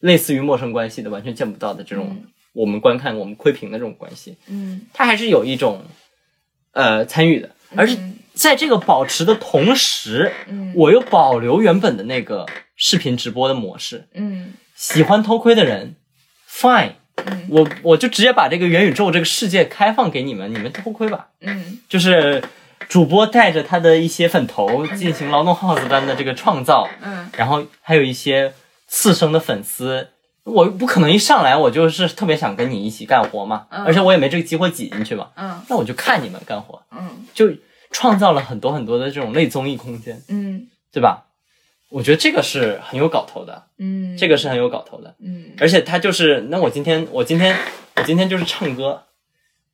[0.00, 5.82] 类似于陌生关系的，完全见不到的这种我们观看、我们窥屏的这种关系，嗯他还是有一种
[6.72, 7.96] 呃参与的，而且
[8.34, 10.72] 在这个保持的同时，嗯。
[10.74, 14.08] 我又保留原本的那个视频直播的模式。
[14.14, 14.54] 嗯。
[14.74, 15.96] 喜欢偷窥的人
[16.48, 17.46] ，fine，嗯。
[17.50, 21.28] 我我就直接把这个元宇宙这个世界开放给你们，你们偷窥吧。
[21.40, 21.78] 嗯。
[21.88, 22.42] 就是
[22.88, 27.28] 主播带着他的一些粉头进行劳动号子般的这个创造，嗯。
[27.36, 28.54] 然后还有一些
[28.86, 30.08] 次生的粉丝。
[30.44, 33.84] 我不可能一上来我就是特别想跟你一起干活嘛，嗯。
[33.84, 35.60] 而且我也没这个机会挤进去嘛，嗯。
[35.68, 37.26] 那我就看你们干活，嗯。
[37.34, 37.46] 就
[37.90, 41.26] 创造了很多很多的这种类综艺空间，嗯对吧？
[41.90, 45.16] 我觉得这个是很有搞头的，嗯，这个是很有搞头的。
[45.18, 47.56] 嗯而且他就是，那我今天我今天
[47.96, 49.02] 我今天就是唱歌，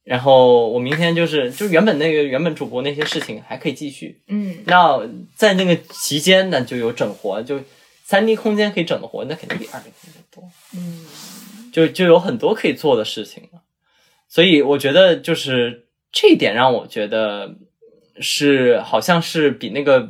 [0.03, 4.23] 然后我明天就是就原本那个原本主播那些事情还可以继续。
[4.29, 4.99] 嗯那
[5.35, 7.61] 在那个期间呢，就有整活，就
[8.03, 10.43] 三 D 空间可以整的活，那肯定比二 D 空间多。
[10.75, 11.05] 嗯，
[11.71, 13.61] 就就有很多可以做的事情了。
[14.29, 17.57] 所以我觉得就是这一点让我觉得
[18.21, 20.09] 是好像是比那个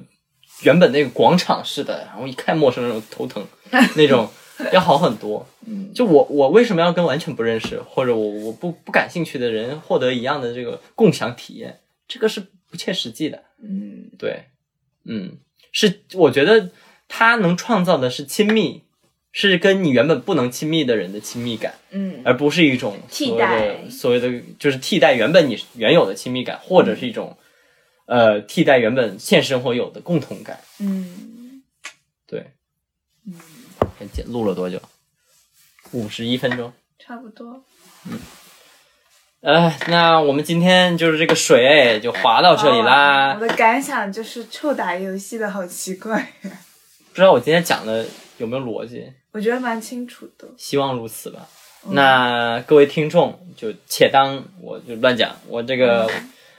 [0.62, 3.46] 原本那个广场似的，然后一看陌生人头疼
[3.96, 4.28] 那种
[4.72, 5.46] 要好很多。
[5.66, 11.80] 嗯就我我为什么要跟完全不认识或者我我不不感兴趣的人获得一样的这个共享体验？
[12.06, 12.40] 这个是
[12.70, 13.42] 不切实际的。
[13.60, 14.44] 嗯对，
[15.04, 15.38] 嗯，
[15.72, 16.70] 是我觉得
[17.08, 18.82] 它能创造的是亲密，
[19.32, 21.74] 是跟你原本不能亲密的人的亲密感。
[21.90, 27.36] 嗯而不是一种替代的所谓的就是替代原本你原有的亲密感，或者是一种
[28.06, 30.58] 呃替代原本现实生活有的共同感。
[30.80, 31.62] 嗯
[32.26, 32.52] 对，
[33.26, 33.34] 嗯，
[34.26, 34.80] 录了多久？
[35.92, 36.72] 五十一分钟。
[36.98, 37.62] 差不多。
[38.08, 38.18] 嗯
[39.42, 43.34] 呃，那我们今天就是这个水就滑到这里啦。
[43.34, 46.50] 哦我的感想就是，臭打游戏的好奇怪呀。
[47.10, 48.04] 不知道我今天讲的
[48.38, 49.12] 有没有逻辑？
[49.30, 50.48] 我觉得蛮清楚的。
[50.56, 51.46] 希望如此吧。
[51.84, 56.10] 嗯那各位听众就且当我就乱讲，我这个、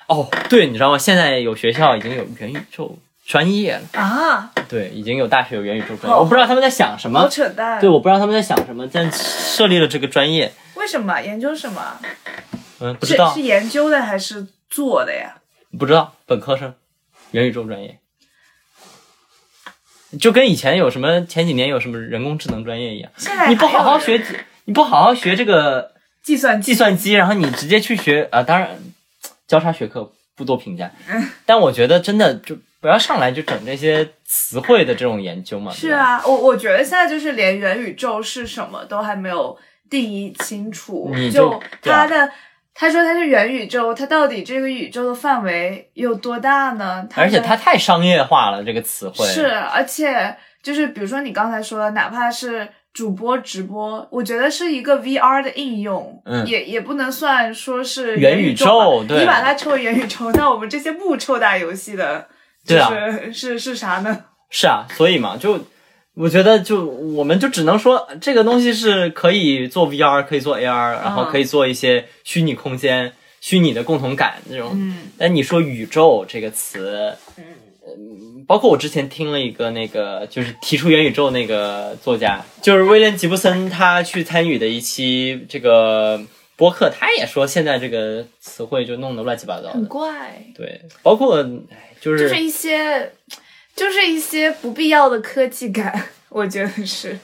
[0.08, 0.98] 哦，对，你知道吗？
[0.98, 3.82] 现在有学校已经有元宇宙专业了。
[4.00, 7.32] 啊，对，已经有大学有元宇宙专业，我不知道他们在想什么好么。
[7.32, 7.80] 扯淡。
[7.80, 11.98] 对，我不知道他们在想什么，但设立了这个专业，为什么研究什么？
[12.80, 15.36] 嗯，不知道是是，研究的还是做的呀？
[15.78, 16.74] 不知道，本科生，
[17.32, 18.00] 元宇宙专业，
[20.22, 24.24] 就跟以前有什么前几年有什么人工智能专业一样，现在你不好好学，
[24.66, 25.92] 你不好好学这个
[26.24, 28.70] 计算机计算机，然后你直接去学啊、当然
[29.48, 39.58] 交叉学科不多评价， 嗯但我觉得真的就不要上来就整这些词汇的这种研究嘛，是啊，我我觉得现在就是连元宇宙是什么都还没有
[39.90, 41.50] 定义清楚，你就
[41.82, 42.32] 对啊它的。
[42.80, 47.08] 他说他是元宇宙，它到底这个宇宙的范围有多大呢？
[47.16, 50.38] 而且它太商业化了这个词汇，是，而且
[50.68, 62.28] 就是比如说你刚才说的，哪怕是主播直播，我觉得是一个 VR 的应用，嗯也也不能算说是元宇宇宙对你把它称为元宇宙，那我们这些不抽打游戏的，
[62.66, 64.26] 就对啊是、是是啥呢？
[64.52, 65.58] 是啊，所以嘛，就
[66.16, 74.72] 我觉得就我们就只能说这个东西是可以做 VR，可以做 AR，然后可以做一些虚拟空间、虚拟的共同感那种。
[74.74, 77.44] 嗯但你说宇宙这个词，嗯，
[78.48, 86.20] 包括我之前听了一个那个就是提出元宇宙那个作家，就是威廉吉布森，他去参与的一期这个
[86.56, 89.86] 播客，他也说现在这个词汇就弄得乱七八糟很。
[89.86, 93.12] 怪，对，包括哎就是就是一些
[93.76, 97.20] 就是一些不必要的科技感，我觉得是。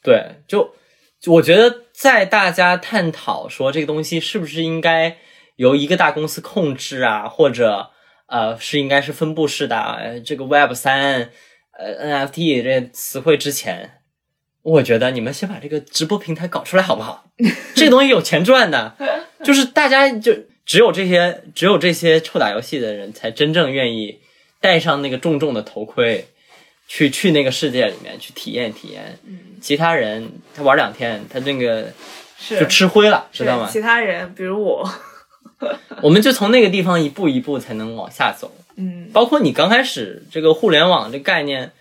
[0.00, 0.74] 对，就
[1.20, 5.16] 就我觉得在大家探讨说这个东西是不是应该
[5.56, 7.90] 由一个大公司控制啊，或者
[8.28, 11.30] 呃是应该是分布式的啊呃这个 Web 三
[11.72, 14.00] 呃 NFT 这些词汇之前，
[14.62, 17.28] 我觉得你们先把这个直播平台搞出来好不好？
[17.74, 18.94] 这东西有钱赚的，
[19.44, 20.32] 就是大家就
[20.64, 24.20] 只有这些只有这些臭打游戏的人才真正愿意
[24.60, 26.26] 戴上那个重重的头盔。
[26.90, 29.18] 去去那个世界里面去体验体验，
[29.60, 31.92] 其他人他玩两天，他那个
[32.38, 33.68] 是就吃灰了，知道吗？
[33.70, 34.90] 其他人，比如我，
[36.02, 38.52] 我们就从那个地方一步一步才能往下走。
[38.76, 41.72] 嗯包括你刚开始这个互联网这概念，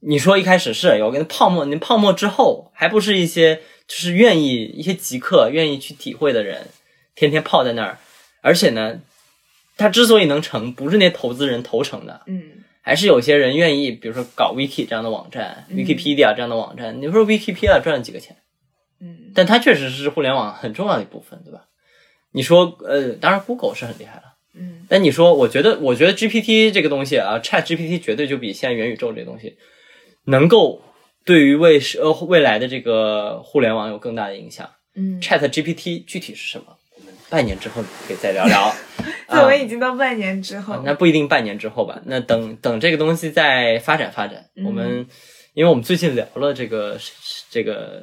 [0.00, 3.56] 你说一开始是有个泡沫，你泡沫之后还不是一些
[3.88, 6.68] 就是愿意一些极客愿意去体会的人，
[7.14, 7.98] 天天泡在那儿，
[8.40, 9.00] 而且呢，
[9.76, 12.42] 他之所以能成，不是那投资人投成的，嗯
[12.84, 17.00] 还是有些人愿意，比如说搞 wiki 这样的网站、嗯 w i k i pedia 这样的网站。
[17.00, 18.36] 你说 Wikipedia 赚了几个钱？
[19.00, 21.64] 嗯但它确实是互联网很重要的一部分，对吧？
[22.32, 24.22] 你说，呃，当然 Google 是很厉害了，
[24.54, 29.56] 嗯但你说，我觉得，我觉得 GPT 这个东西啊，Chat GPT 绝对就比现在元宇宙这个东西
[30.24, 30.82] 能够
[31.24, 34.68] 对于未是呃未来的这个互联网有更大的影响。
[34.94, 36.64] 嗯，Chat GPT 具体是什么？
[36.96, 38.74] 我们半年之后可以再聊聊。
[39.28, 44.46] 对，我啊已经到半年之后，那不一定半年之后吧，那等等这个东西再发展发展。
[44.56, 45.06] 嗯我们
[45.54, 46.98] 因为我们最近聊了这个
[47.50, 48.02] 这个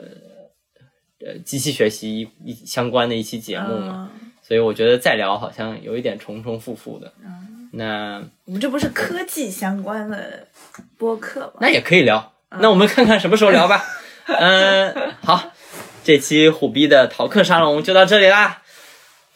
[1.25, 7.13] 呃机器学习一相关的一期节目嘛，嗯所以我觉得再聊好像有一点重重复复的。
[7.23, 10.47] 嗯那我们这不是科技相关的
[10.97, 11.59] 播客吗？
[11.61, 13.85] 那也可以聊，那我们看看什么时候聊吧。
[14.25, 15.51] 嗯，好，
[16.03, 18.63] 这期虎逼的逃课沙龙就到这里啦，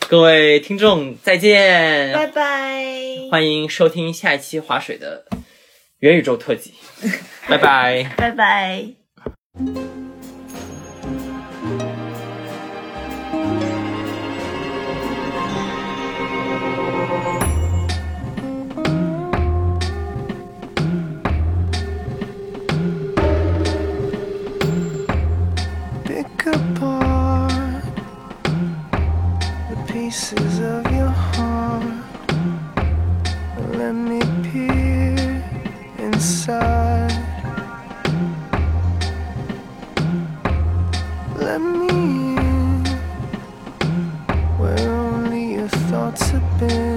[0.07, 2.83] 各位听众再见，拜拜。
[3.29, 5.25] 欢迎收听下一期划水的
[5.99, 6.73] 元宇宙特辑，
[7.47, 8.11] 拜拜。
[8.17, 8.87] 拜拜。
[30.13, 31.83] pieces of your heart.
[33.79, 35.43] Let me peer
[35.97, 37.11] inside.
[41.35, 41.89] Let me
[42.37, 42.85] in
[44.59, 46.92] where only your thoughts have been.